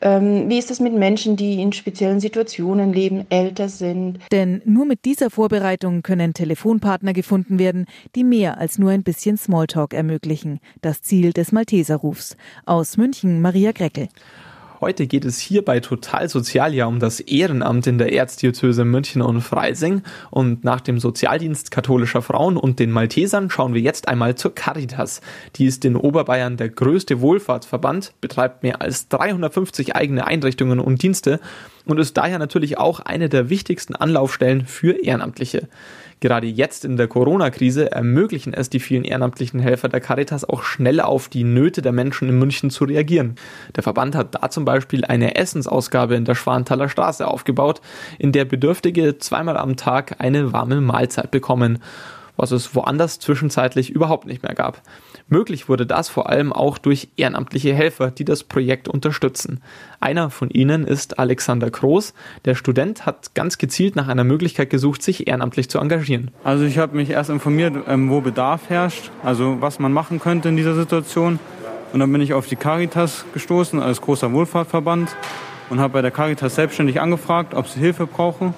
Ähm, 0.00 0.48
wie 0.48 0.58
ist 0.58 0.70
es 0.70 0.80
mit 0.80 0.92
Menschen, 0.92 1.36
die 1.36 1.60
in 1.60 1.72
speziellen 1.72 2.20
Situationen 2.20 2.92
leben, 2.92 3.26
älter 3.30 3.68
sind? 3.68 4.18
Denn 4.32 4.60
nur 4.64 4.86
mit 4.86 5.04
dieser 5.04 5.30
Vorbereitung 5.30 6.02
können 6.02 6.34
Telefonpartner 6.34 7.12
gefunden 7.12 7.58
werden, 7.58 7.86
die 8.14 8.24
mehr 8.24 8.58
als 8.58 8.78
nur 8.78 8.90
ein 8.90 9.02
bisschen 9.02 9.36
Smalltalk 9.36 9.94
ermöglichen. 9.94 10.60
Das 10.82 11.02
Ziel 11.02 11.32
des 11.32 11.52
Malteserrufs. 11.52 12.36
Aus 12.66 12.96
München 12.96 13.40
Maria 13.40 13.72
Greckel. 13.72 14.08
Heute 14.84 15.06
geht 15.06 15.24
es 15.24 15.38
hier 15.38 15.64
bei 15.64 15.80
Total 15.80 16.28
Sozial 16.28 16.74
ja 16.74 16.84
um 16.84 16.98
das 17.00 17.18
Ehrenamt 17.20 17.86
in 17.86 17.96
der 17.96 18.12
Erzdiözese 18.12 18.84
München 18.84 19.22
und 19.22 19.40
Freising. 19.40 20.02
Und 20.30 20.62
nach 20.62 20.82
dem 20.82 20.98
Sozialdienst 20.98 21.70
katholischer 21.70 22.20
Frauen 22.20 22.58
und 22.58 22.80
den 22.80 22.90
Maltesern 22.90 23.48
schauen 23.48 23.72
wir 23.72 23.80
jetzt 23.80 24.08
einmal 24.08 24.34
zur 24.34 24.54
Caritas. 24.54 25.22
Die 25.56 25.64
ist 25.64 25.86
in 25.86 25.96
Oberbayern 25.96 26.58
der 26.58 26.68
größte 26.68 27.22
Wohlfahrtsverband, 27.22 28.12
betreibt 28.20 28.62
mehr 28.62 28.82
als 28.82 29.08
350 29.08 29.96
eigene 29.96 30.26
Einrichtungen 30.26 30.80
und 30.80 31.02
Dienste 31.02 31.40
und 31.86 31.98
ist 31.98 32.18
daher 32.18 32.38
natürlich 32.38 32.76
auch 32.76 33.00
eine 33.00 33.30
der 33.30 33.48
wichtigsten 33.48 33.94
Anlaufstellen 33.94 34.66
für 34.66 35.02
Ehrenamtliche. 35.02 35.68
Gerade 36.20 36.46
jetzt 36.46 36.84
in 36.84 36.96
der 36.96 37.08
Corona-Krise 37.08 37.90
ermöglichen 37.92 38.54
es 38.54 38.70
die 38.70 38.80
vielen 38.80 39.04
ehrenamtlichen 39.04 39.60
Helfer 39.60 39.88
der 39.88 40.00
Caritas 40.00 40.44
auch 40.44 40.62
schnell 40.62 41.00
auf 41.00 41.28
die 41.28 41.44
Nöte 41.44 41.82
der 41.82 41.92
Menschen 41.92 42.28
in 42.28 42.38
München 42.38 42.70
zu 42.70 42.84
reagieren. 42.84 43.36
Der 43.76 43.82
Verband 43.82 44.14
hat 44.14 44.34
da 44.34 44.50
zum 44.50 44.64
Beispiel 44.64 45.04
eine 45.04 45.36
Essensausgabe 45.36 46.14
in 46.14 46.24
der 46.24 46.34
Schwanthaler 46.34 46.88
Straße 46.88 47.26
aufgebaut, 47.26 47.80
in 48.18 48.32
der 48.32 48.44
Bedürftige 48.44 49.18
zweimal 49.18 49.56
am 49.56 49.76
Tag 49.76 50.16
eine 50.18 50.52
warme 50.52 50.80
Mahlzeit 50.80 51.30
bekommen 51.30 51.80
was 52.36 52.50
es 52.50 52.74
woanders 52.74 53.18
zwischenzeitlich 53.18 53.90
überhaupt 53.90 54.26
nicht 54.26 54.42
mehr 54.42 54.54
gab. 54.54 54.82
Möglich 55.28 55.68
wurde 55.68 55.86
das 55.86 56.08
vor 56.08 56.28
allem 56.28 56.52
auch 56.52 56.76
durch 56.76 57.08
ehrenamtliche 57.16 57.74
Helfer, 57.74 58.10
die 58.10 58.24
das 58.24 58.44
Projekt 58.44 58.88
unterstützen. 58.88 59.62
Einer 60.00 60.28
von 60.28 60.50
ihnen 60.50 60.86
ist 60.86 61.18
Alexander 61.18 61.70
Kroos. 61.70 62.12
Der 62.44 62.54
Student 62.54 63.06
hat 63.06 63.34
ganz 63.34 63.56
gezielt 63.56 63.96
nach 63.96 64.08
einer 64.08 64.24
Möglichkeit 64.24 64.68
gesucht, 64.68 65.02
sich 65.02 65.26
ehrenamtlich 65.26 65.70
zu 65.70 65.78
engagieren. 65.78 66.30
Also 66.44 66.64
ich 66.64 66.78
habe 66.78 66.96
mich 66.96 67.10
erst 67.10 67.30
informiert, 67.30 67.74
ähm, 67.88 68.10
wo 68.10 68.20
Bedarf 68.20 68.68
herrscht, 68.68 69.10
also 69.22 69.60
was 69.60 69.78
man 69.78 69.92
machen 69.92 70.20
könnte 70.20 70.50
in 70.50 70.56
dieser 70.56 70.74
Situation. 70.74 71.38
Und 71.92 72.00
dann 72.00 72.12
bin 72.12 72.20
ich 72.20 72.34
auf 72.34 72.46
die 72.46 72.56
Caritas 72.56 73.24
gestoßen 73.32 73.80
als 73.80 74.00
großer 74.00 74.32
Wohlfahrtverband 74.32 75.16
und 75.70 75.80
habe 75.80 75.94
bei 75.94 76.02
der 76.02 76.10
Caritas 76.10 76.56
selbstständig 76.56 77.00
angefragt, 77.00 77.54
ob 77.54 77.68
sie 77.68 77.80
Hilfe 77.80 78.06
brauchen. 78.06 78.52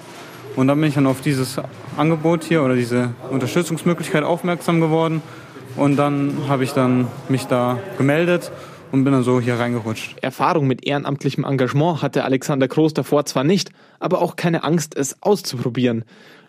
Und 0.57 0.67
dann 0.67 0.79
bin 0.81 0.89
ich 0.89 0.95
dann 0.95 1.05
auf 1.05 1.21
dieses 1.21 1.61
Angebot 1.97 2.43
hier 2.43 2.63
oder 2.63 2.73
diese 2.73 3.11
Unterstützungsmöglichkeit 3.29 4.23
aufmerksam 4.23 4.81
geworden. 4.81 5.21
Und 5.75 5.97
dann 5.97 6.33
habe 6.49 6.63
ich 6.63 6.71
dann 6.71 7.07
mich 7.29 7.45
da 7.45 7.77
gemeldet 7.99 8.51
und 8.91 9.03
bin 9.03 9.13
dann 9.13 9.21
so 9.21 9.39
hier 9.39 9.59
reingerutscht. 9.59 10.15
Erfahrung 10.23 10.65
mit 10.65 10.87
ehrenamtlichem 10.87 11.43
Engagement 11.43 12.01
hatte 12.01 12.23
Alexander 12.23 12.67
Kroos 12.67 12.95
davor 12.95 13.25
zwar 13.25 13.43
nicht, 13.43 13.69
aber 13.99 14.19
auch 14.19 14.35
keine 14.35 14.63
Angst, 14.63 14.97
es 14.97 15.21
auszuprobieren. 15.21 16.05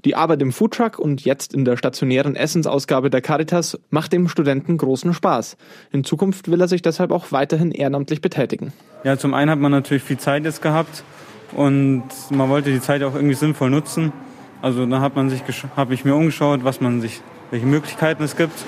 Die 0.07 0.15
Arbeit 0.15 0.41
im 0.41 0.53
Foodtruck 0.53 0.99
und 0.99 1.27
jetzt 1.27 1.53
in 1.53 1.67
der 1.67 1.77
stationären 1.77 2.35
Essensausgabe 2.35 3.11
der 3.11 3.21
Caritas 3.21 3.79
macht 3.91 4.15
dem 4.15 4.29
Studenten 4.29 4.79
großen 4.79 5.13
Spaß. 5.13 5.59
In 5.93 6.03
Zukunft 6.03 6.51
will 6.51 6.63
er 6.63 6.69
sich 6.69 6.81
deshalb 6.81 7.11
auch 7.11 7.31
weiterhin 7.31 7.73
ehrenamtlich 7.73 8.23
betätigen. 8.23 8.73
Ja, 9.05 9.19
zum 9.19 9.35
einen 9.35 9.51
hat 9.51 9.59
man 9.59 9.73
natürlich 9.73 10.03
viel 10.03 10.19
Zeit 10.19 10.45
jetzt 10.45 10.63
gehabt 10.63 11.05
und 11.53 12.05
man 12.31 12.49
wollte 12.49 12.71
die 12.71 12.81
Zeit 12.81 13.03
auch 13.03 13.15
irgendwie 13.15 13.35
sinnvoll 13.35 13.71
nutzen. 13.71 14.13
Also 14.61 14.85
da 14.87 15.01
hat 15.01 15.17
man 15.17 15.31
sich, 15.31 15.43
habe 15.77 15.95
ich 15.95 16.05
mir 16.05 16.15
umgeschaut, 16.15 16.65
was 16.65 16.81
man 16.81 17.01
sich, 17.01 17.21
welche 17.51 17.67
Möglichkeiten 17.67 18.23
es 18.23 18.37
gibt 18.37 18.65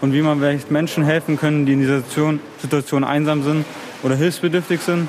und 0.00 0.12
wie 0.12 0.22
man 0.22 0.38
vielleicht 0.38 0.70
Menschen 0.70 1.04
helfen 1.04 1.38
können, 1.38 1.66
die 1.66 1.72
in 1.72 1.80
dieser 1.80 1.98
Situation, 1.98 2.40
Situation 2.58 3.04
einsam 3.04 3.42
sind 3.42 3.64
oder 4.02 4.16
hilfsbedürftig 4.16 4.80
sind. 4.80 5.08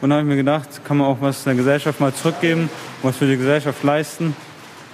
Und 0.00 0.10
da 0.10 0.16
habe 0.16 0.26
ich 0.26 0.28
mir 0.28 0.36
gedacht, 0.36 0.84
kann 0.84 0.98
man 0.98 1.06
auch 1.06 1.18
was 1.20 1.44
der 1.44 1.54
Gesellschaft 1.54 2.00
mal 2.00 2.12
zurückgeben, 2.12 2.68
was 3.02 3.16
für 3.16 3.26
die 3.26 3.36
Gesellschaft 3.36 3.82
leisten. 3.82 4.36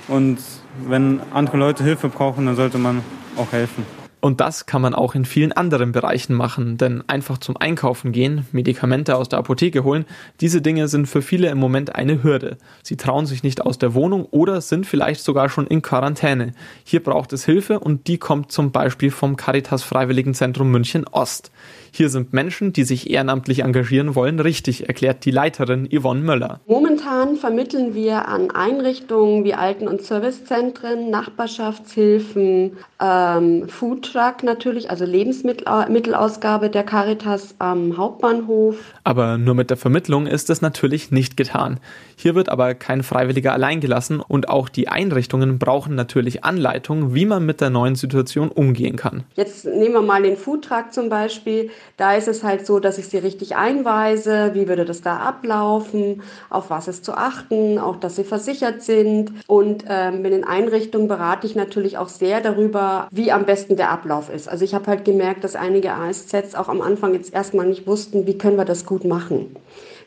Und 0.06 0.38
wenn 0.86 1.20
andere 1.32 1.56
Leute 1.56 1.82
Hilfe 1.82 2.08
brauchen, 2.08 2.46
dann 2.46 2.56
sollte 2.56 2.78
man 2.78 3.02
auch 3.36 3.50
helfen. 3.52 3.99
Und 4.20 4.40
das 4.40 4.66
kann 4.66 4.82
man 4.82 4.94
auch 4.94 5.14
in 5.14 5.24
vielen 5.24 5.52
anderen 5.52 5.92
Bereichen 5.92 6.34
machen, 6.34 6.76
denn 6.76 7.02
einfach 7.08 7.38
zum 7.38 7.56
Einkaufen 7.56 8.12
gehen, 8.12 8.46
Medikamente 8.52 9.16
aus 9.16 9.30
der 9.30 9.38
Apotheke 9.38 9.82
holen, 9.82 10.04
diese 10.40 10.60
Dinge 10.60 10.88
sind 10.88 11.06
für 11.06 11.22
viele 11.22 11.48
im 11.48 11.58
Moment 11.58 11.94
eine 11.94 12.22
Hürde. 12.22 12.58
Sie 12.82 12.96
trauen 12.96 13.24
sich 13.24 13.42
nicht 13.42 13.62
aus 13.62 13.78
der 13.78 13.94
Wohnung 13.94 14.26
oder 14.26 14.60
sind 14.60 14.86
vielleicht 14.86 15.22
sogar 15.22 15.48
schon 15.48 15.66
in 15.66 15.80
Quarantäne. 15.80 16.52
Hier 16.84 17.02
braucht 17.02 17.32
es 17.32 17.46
Hilfe 17.46 17.80
und 17.80 18.08
die 18.08 18.18
kommt 18.18 18.52
zum 18.52 18.72
Beispiel 18.72 19.10
vom 19.10 19.36
Caritas 19.36 19.82
Freiwilligenzentrum 19.82 20.70
München 20.70 21.06
Ost. 21.06 21.50
Hier 21.92 22.08
sind 22.08 22.32
Menschen, 22.32 22.72
die 22.72 22.84
sich 22.84 23.10
ehrenamtlich 23.10 23.60
engagieren 23.60 24.14
wollen, 24.14 24.40
richtig, 24.40 24.88
erklärt 24.88 25.24
die 25.24 25.30
Leiterin 25.30 25.88
Yvonne 25.90 26.20
Möller. 26.20 26.60
Momentan 26.66 27.36
vermitteln 27.36 27.94
wir 27.94 28.28
an 28.28 28.50
Einrichtungen 28.50 29.44
wie 29.44 29.54
Alten- 29.54 29.88
und 29.88 30.02
Servicezentren, 30.02 31.10
Nachbarschaftshilfen, 31.10 32.76
ähm, 33.00 33.68
Foodtruck 33.68 34.42
natürlich, 34.42 34.90
also 34.90 35.04
Lebensmittelausgabe 35.04 36.70
der 36.70 36.84
Caritas 36.84 37.54
am 37.58 37.96
Hauptbahnhof. 37.96 38.76
Aber 39.04 39.38
nur 39.38 39.54
mit 39.54 39.70
der 39.70 39.76
Vermittlung 39.76 40.26
ist 40.26 40.50
es 40.50 40.62
natürlich 40.62 41.10
nicht 41.10 41.36
getan. 41.36 41.80
Hier 42.16 42.34
wird 42.34 42.48
aber 42.48 42.74
kein 42.74 43.02
Freiwilliger 43.02 43.52
allein 43.52 43.80
gelassen 43.80 44.20
und 44.20 44.48
auch 44.48 44.68
die 44.68 44.88
Einrichtungen 44.88 45.58
brauchen 45.58 45.94
natürlich 45.94 46.44
Anleitung, 46.44 47.14
wie 47.14 47.26
man 47.26 47.44
mit 47.46 47.60
der 47.60 47.70
neuen 47.70 47.94
Situation 47.94 48.50
umgehen 48.50 48.96
kann. 48.96 49.24
Jetzt 49.34 49.64
nehmen 49.64 49.94
wir 49.94 50.02
mal 50.02 50.22
den 50.22 50.36
Foodtruck 50.36 50.92
zum 50.92 51.08
Beispiel. 51.08 51.70
Da 51.96 52.14
ist 52.14 52.28
es 52.28 52.42
halt 52.42 52.66
so, 52.66 52.80
dass 52.80 52.98
ich 52.98 53.08
sie 53.08 53.18
richtig 53.18 53.56
einweise. 53.56 54.50
Wie 54.54 54.68
würde 54.68 54.84
das 54.84 55.02
da 55.02 55.18
ablaufen? 55.18 56.22
Auf 56.48 56.70
was 56.70 56.88
ist 56.88 57.04
zu 57.04 57.12
achten? 57.12 57.78
Auch, 57.78 57.96
dass 57.96 58.16
sie 58.16 58.24
versichert 58.24 58.82
sind. 58.82 59.32
Und 59.46 59.84
ähm, 59.88 60.24
in 60.24 60.30
den 60.30 60.44
Einrichtungen 60.44 61.08
berate 61.08 61.46
ich 61.46 61.56
natürlich 61.56 61.98
auch 61.98 62.08
sehr 62.08 62.40
darüber, 62.40 63.08
wie 63.10 63.32
am 63.32 63.44
besten 63.44 63.76
der 63.76 63.90
Ablauf 63.90 64.32
ist. 64.32 64.48
Also 64.48 64.64
ich 64.64 64.74
habe 64.74 64.86
halt 64.86 65.04
gemerkt, 65.04 65.44
dass 65.44 65.56
einige 65.56 65.92
ASZs 65.92 66.54
auch 66.54 66.68
am 66.68 66.80
Anfang 66.80 67.14
jetzt 67.14 67.34
erstmal 67.34 67.66
nicht 67.66 67.86
wussten, 67.86 68.26
wie 68.26 68.38
können 68.38 68.56
wir 68.56 68.64
das 68.64 68.86
gut 68.86 69.04
machen. 69.04 69.56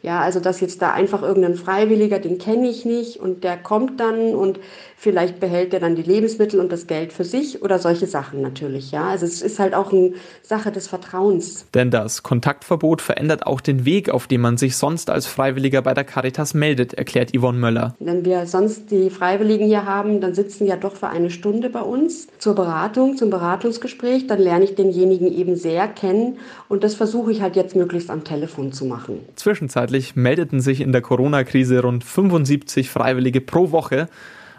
Ja, 0.04 0.20
also 0.20 0.42
dass 0.42 0.60
jetzt 0.60 0.82
da 0.82 0.92
einfach 0.92 1.22
irgendein 1.24 1.56
Freiwilliger, 1.56 2.20
den 2.20 2.38
kenne 2.38 2.70
ich 2.70 2.84
nicht 2.84 3.22
und 3.22 3.46
der 3.46 3.56
kommt 3.56 4.02
dann 4.02 4.36
und 4.36 4.60
vielleicht 4.98 5.40
behält 5.40 5.74
er 5.74 5.80
dann 5.80 5.96
die 5.96 6.04
Lebensmittel 6.04 6.60
und 6.60 6.74
das 6.74 6.88
Geld 6.88 7.14
für 7.14 7.24
sich 7.24 7.62
oder 7.62 7.80
solche 7.80 8.06
Sachen 8.06 8.42
natürlich. 8.42 8.92
Ja, 8.92 9.08
also 9.08 9.26
es 9.26 9.42
ist 9.42 9.60
halt 9.60 9.74
auch 9.74 9.94
eine 9.94 10.14
Sache 10.42 10.74
des 10.74 10.90
Vertrauens. 10.90 11.63
Denn 11.74 11.92
das 11.92 12.24
Kontaktverbot 12.24 13.02
verändert 13.02 13.46
auch 13.46 13.62
den 13.62 13.86
Weg, 13.86 14.10
auf 14.10 14.28
dem 14.28 14.42
man 14.42 14.58
sich 14.58 14.76
sonst 14.76 15.10
als 15.10 15.26
Freiwilliger 15.26 15.82
bei 15.82 15.94
der 15.94 16.04
Caritas 16.04 16.54
meldet, 16.54 16.94
erklärt 16.94 17.32
Yvonne 17.36 17.60
Möller. 17.60 17.96
Wenn 18.00 18.26
wir 18.26 18.46
sonst 18.46 18.92
die 18.92 19.10
Freiwilligen 19.10 19.68
hier 19.68 19.86
haben, 19.86 20.22
dann 20.22 20.34
sitzen 20.34 20.66
ja 20.68 20.76
doch 20.76 20.96
für 20.96 21.08
eine 21.08 21.30
Stunde 21.30 21.70
bei 21.70 21.82
uns 21.82 22.28
zur 22.40 22.56
Beratung, 22.56 23.18
zum 23.18 23.30
Beratungsgespräch. 23.30 24.28
Dann 24.28 24.40
lerne 24.40 24.66
ich 24.66 24.76
denjenigen 24.76 25.32
eben 25.32 25.56
sehr 25.56 25.88
kennen 25.88 26.38
und 26.70 26.84
das 26.84 26.96
versuche 26.96 27.32
ich 27.32 27.42
halt 27.42 27.56
jetzt 27.56 27.76
möglichst 27.76 28.10
am 28.10 28.24
Telefon 28.24 28.72
zu 28.72 28.86
machen. 28.86 29.20
Zwischenzeitlich 29.36 29.84
Zwischenzeitlich 29.84 30.16
meldeten 30.16 30.62
sich 30.62 30.82
in 30.82 30.92
der 30.92 31.02
Corona-Krise 31.02 31.82
rund 31.82 32.04
75 32.04 32.90
Freiwillige 32.90 33.42
pro 33.42 33.72
Woche. 33.72 34.08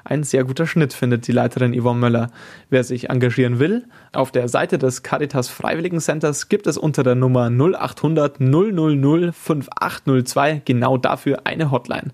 Ein 0.07 0.23
sehr 0.23 0.45
guter 0.45 0.67
Schnitt, 0.67 0.93
findet 0.93 1.27
die 1.27 1.33
Leiterin 1.33 1.73
Yvonne 1.73 1.99
Möller. 1.99 2.31
Wer 2.69 2.85
sich 2.85 3.09
engagieren 3.09 3.59
will, 3.59 3.87
auf 4.13 4.31
der 4.31 4.49
Seite 4.49 4.77
des 4.77 5.03
Caritas 5.03 5.49
Freiwilligen 5.49 5.99
Centers 5.99 6.51
gibt 6.51 6.67
es 6.67 6.77
unter 6.77 7.03
der 7.03 7.15
Nummer 7.15 7.49
0800 7.49 8.39
000 8.39 9.33
5802 9.33 10.61
genau 10.67 10.99
dafür 10.99 11.41
eine 11.45 11.71
Hotline. 11.71 12.11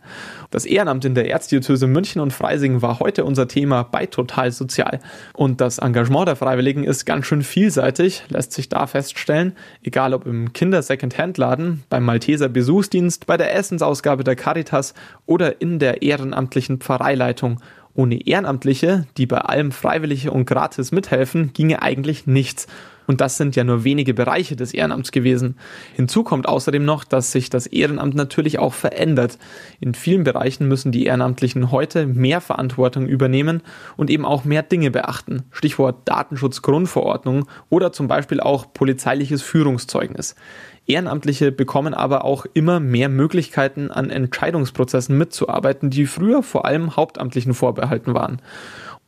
Das 0.52 0.66
Ehrenamt 0.66 1.04
in 1.04 1.16
der 1.16 1.28
Erzdiözese 1.30 1.88
München 1.88 2.20
und 2.20 2.32
Freising 2.32 2.80
war 2.80 3.00
heute 3.00 3.24
unser 3.24 3.48
Thema 3.48 3.82
bei 3.82 4.06
Total 4.06 4.52
Sozial. 4.52 5.00
Und 5.32 5.60
das 5.60 5.78
Engagement 5.78 6.28
der 6.28 6.36
Freiwilligen 6.36 6.84
ist 6.84 7.06
ganz 7.06 7.26
schön 7.26 7.42
vielseitig, 7.42 8.22
lässt 8.28 8.52
sich 8.52 8.68
da 8.68 8.86
feststellen, 8.86 9.54
egal 9.82 10.14
ob 10.14 10.26
im 10.26 10.52
Kinder-Second-Hand-Laden, 10.52 11.82
beim 11.88 12.04
Malteser 12.04 12.48
Besuchsdienst, 12.48 13.26
bei 13.26 13.36
der 13.36 13.52
Essensausgabe 13.52 14.22
der 14.22 14.36
Caritas 14.36 14.94
oder 15.26 15.60
in 15.60 15.80
der 15.80 16.02
ehrenamtlichen 16.02 16.78
Pfarreileitung. 16.78 17.60
Ohne 17.94 18.26
Ehrenamtliche, 18.26 19.06
die 19.16 19.26
bei 19.26 19.38
allem 19.38 19.72
freiwillig 19.72 20.28
und 20.28 20.46
gratis 20.46 20.92
mithelfen, 20.92 21.52
ginge 21.52 21.82
eigentlich 21.82 22.26
nichts. 22.26 22.66
Und 23.10 23.20
das 23.20 23.36
sind 23.36 23.56
ja 23.56 23.64
nur 23.64 23.82
wenige 23.82 24.14
Bereiche 24.14 24.54
des 24.54 24.72
Ehrenamts 24.72 25.10
gewesen. 25.10 25.56
Hinzu 25.96 26.22
kommt 26.22 26.48
außerdem 26.48 26.84
noch, 26.84 27.02
dass 27.02 27.32
sich 27.32 27.50
das 27.50 27.66
Ehrenamt 27.66 28.14
natürlich 28.14 28.60
auch 28.60 28.72
verändert. 28.72 29.36
In 29.80 29.94
vielen 29.94 30.22
Bereichen 30.22 30.68
müssen 30.68 30.92
die 30.92 31.06
Ehrenamtlichen 31.06 31.72
heute 31.72 32.06
mehr 32.06 32.40
Verantwortung 32.40 33.08
übernehmen 33.08 33.62
und 33.96 34.10
eben 34.10 34.24
auch 34.24 34.44
mehr 34.44 34.62
Dinge 34.62 34.92
beachten. 34.92 35.42
Stichwort 35.50 36.08
Datenschutzgrundverordnung 36.08 37.48
oder 37.68 37.90
zum 37.90 38.06
Beispiel 38.06 38.38
auch 38.38 38.72
polizeiliches 38.72 39.42
Führungszeugnis. 39.42 40.36
Ehrenamtliche 40.86 41.50
bekommen 41.50 41.94
aber 41.94 42.24
auch 42.24 42.46
immer 42.54 42.78
mehr 42.78 43.08
Möglichkeiten, 43.08 43.90
an 43.90 44.10
Entscheidungsprozessen 44.10 45.18
mitzuarbeiten, 45.18 45.90
die 45.90 46.06
früher 46.06 46.44
vor 46.44 46.64
allem 46.64 46.94
Hauptamtlichen 46.94 47.54
vorbehalten 47.54 48.14
waren. 48.14 48.40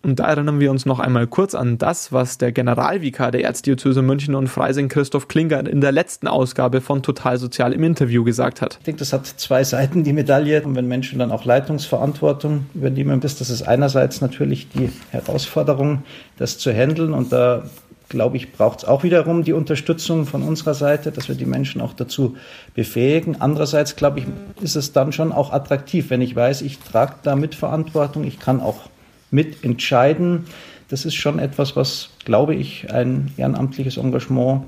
Und 0.02 0.18
da 0.18 0.26
erinnern 0.26 0.58
wir 0.58 0.70
uns 0.72 0.84
noch 0.84 0.98
einmal 0.98 1.28
kurz 1.28 1.54
an 1.54 1.78
das, 1.78 2.12
was 2.12 2.36
der 2.36 2.50
Generalvikar 2.50 3.30
der 3.30 3.44
Erzdiözese 3.44 4.02
München 4.02 4.34
und 4.34 4.48
Freising 4.48 4.88
Christoph 4.88 5.28
Klinger 5.28 5.64
in 5.66 5.80
der 5.80 5.92
letzten 5.92 6.26
Ausgabe 6.26 6.80
von 6.80 7.02
Total 7.04 7.38
Sozial 7.38 7.72
im 7.72 7.84
Interview 7.84 8.24
gesagt 8.24 8.60
hat. 8.60 8.78
Ich 8.80 8.84
denke, 8.84 8.98
das 8.98 9.12
hat 9.12 9.26
zwei 9.26 9.62
Seiten, 9.62 10.02
die 10.02 10.12
Medaille. 10.12 10.62
Und 10.62 10.74
wenn 10.74 10.88
Menschen 10.88 11.20
dann 11.20 11.30
auch 11.30 11.44
Leitungsverantwortung 11.44 12.66
übernehmen, 12.74 13.20
das 13.20 13.40
ist 13.40 13.62
einerseits 13.62 14.20
natürlich 14.20 14.68
die 14.70 14.90
Herausforderung, 15.10 16.02
das 16.36 16.58
zu 16.58 16.72
handeln. 16.72 17.14
Und 17.14 17.32
da 17.32 17.62
glaube 18.08 18.36
ich, 18.36 18.52
braucht 18.52 18.80
es 18.80 18.84
auch 18.84 19.04
wiederum 19.04 19.44
die 19.44 19.52
Unterstützung 19.54 20.26
von 20.26 20.42
unserer 20.42 20.74
Seite, 20.74 21.12
dass 21.12 21.28
wir 21.28 21.34
die 21.34 21.46
Menschen 21.46 21.80
auch 21.80 21.94
dazu 21.94 22.36
befähigen. 22.74 23.36
Andererseits, 23.40 23.96
glaube 23.96 24.18
ich, 24.18 24.26
ist 24.60 24.76
es 24.76 24.92
dann 24.92 25.12
schon 25.12 25.32
auch 25.32 25.52
attraktiv, 25.52 26.10
wenn 26.10 26.20
ich 26.20 26.36
weiß, 26.36 26.62
ich 26.62 26.78
trage 26.78 27.14
da 27.22 27.36
Mitverantwortung, 27.36 28.24
ich 28.24 28.38
kann 28.38 28.60
auch 28.60 28.80
mitentscheiden. 29.32 30.44
Das 30.88 31.04
ist 31.04 31.14
schon 31.14 31.38
etwas, 31.38 31.74
was, 31.74 32.10
glaube 32.24 32.54
ich, 32.54 32.92
ein 32.92 33.32
ehrenamtliches 33.36 33.96
Engagement, 33.96 34.62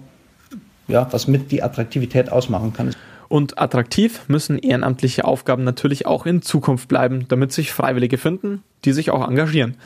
ja, 0.89 1.07
was 1.13 1.29
mit 1.29 1.53
die 1.53 1.63
Attraktivität 1.63 2.33
ausmachen 2.33 2.73
kann. 2.73 2.91
Und 3.29 3.59
attraktiv 3.59 4.23
müssen 4.29 4.59
ehrenamtliche 4.59 5.25
Aufgaben 5.25 5.65
natürlich 5.65 6.07
auch 6.07 6.27
in 6.27 6.43
Zukunft 6.43 6.89
bleiben, 6.89 7.27
damit 7.29 7.53
sich 7.53 7.73
Freiwillige 7.73 8.19
finden, 8.19 8.63
die 8.85 8.93
sich 8.93 9.11
auch 9.11 9.27
engagieren. 9.27 9.77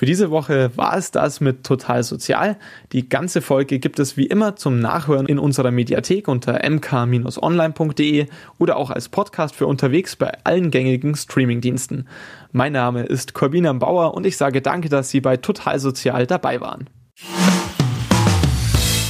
Für 0.00 0.06
diese 0.06 0.30
Woche 0.30 0.70
war 0.76 0.96
es 0.96 1.10
das 1.10 1.42
mit 1.42 1.62
Total 1.62 2.02
Sozial. 2.02 2.56
Die 2.92 3.10
ganze 3.10 3.42
Folge 3.42 3.78
gibt 3.78 3.98
es 3.98 4.16
wie 4.16 4.24
immer 4.24 4.56
zum 4.56 4.80
Nachhören 4.80 5.26
in 5.26 5.38
unserer 5.38 5.70
Mediathek 5.70 6.26
unter 6.26 6.64
mk-online.de 6.64 8.26
oder 8.58 8.78
auch 8.78 8.88
als 8.88 9.10
Podcast 9.10 9.54
für 9.54 9.66
unterwegs 9.66 10.16
bei 10.16 10.32
allen 10.44 10.70
gängigen 10.70 11.14
Streamingdiensten. 11.14 12.08
Mein 12.50 12.72
Name 12.72 13.02
ist 13.02 13.34
Corbina 13.34 13.74
Bauer 13.74 14.14
und 14.14 14.24
ich 14.24 14.38
sage 14.38 14.62
danke, 14.62 14.88
dass 14.88 15.10
Sie 15.10 15.20
bei 15.20 15.36
Total 15.36 15.78
Sozial 15.78 16.26
dabei 16.26 16.62
waren. 16.62 16.88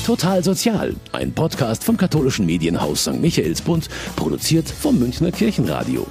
Total 0.05 0.43
Sozial, 0.43 0.97
ein 1.13 1.33
Podcast 1.33 1.85
vom 1.85 1.99
katholischen 1.99 2.47
Medienhaus 2.47 3.03
St. 3.03 3.21
Michaelsbund, 3.21 3.89
produziert 4.17 4.69
vom 4.69 4.99
Münchner 4.99 5.31
Kirchenradio. 5.31 6.05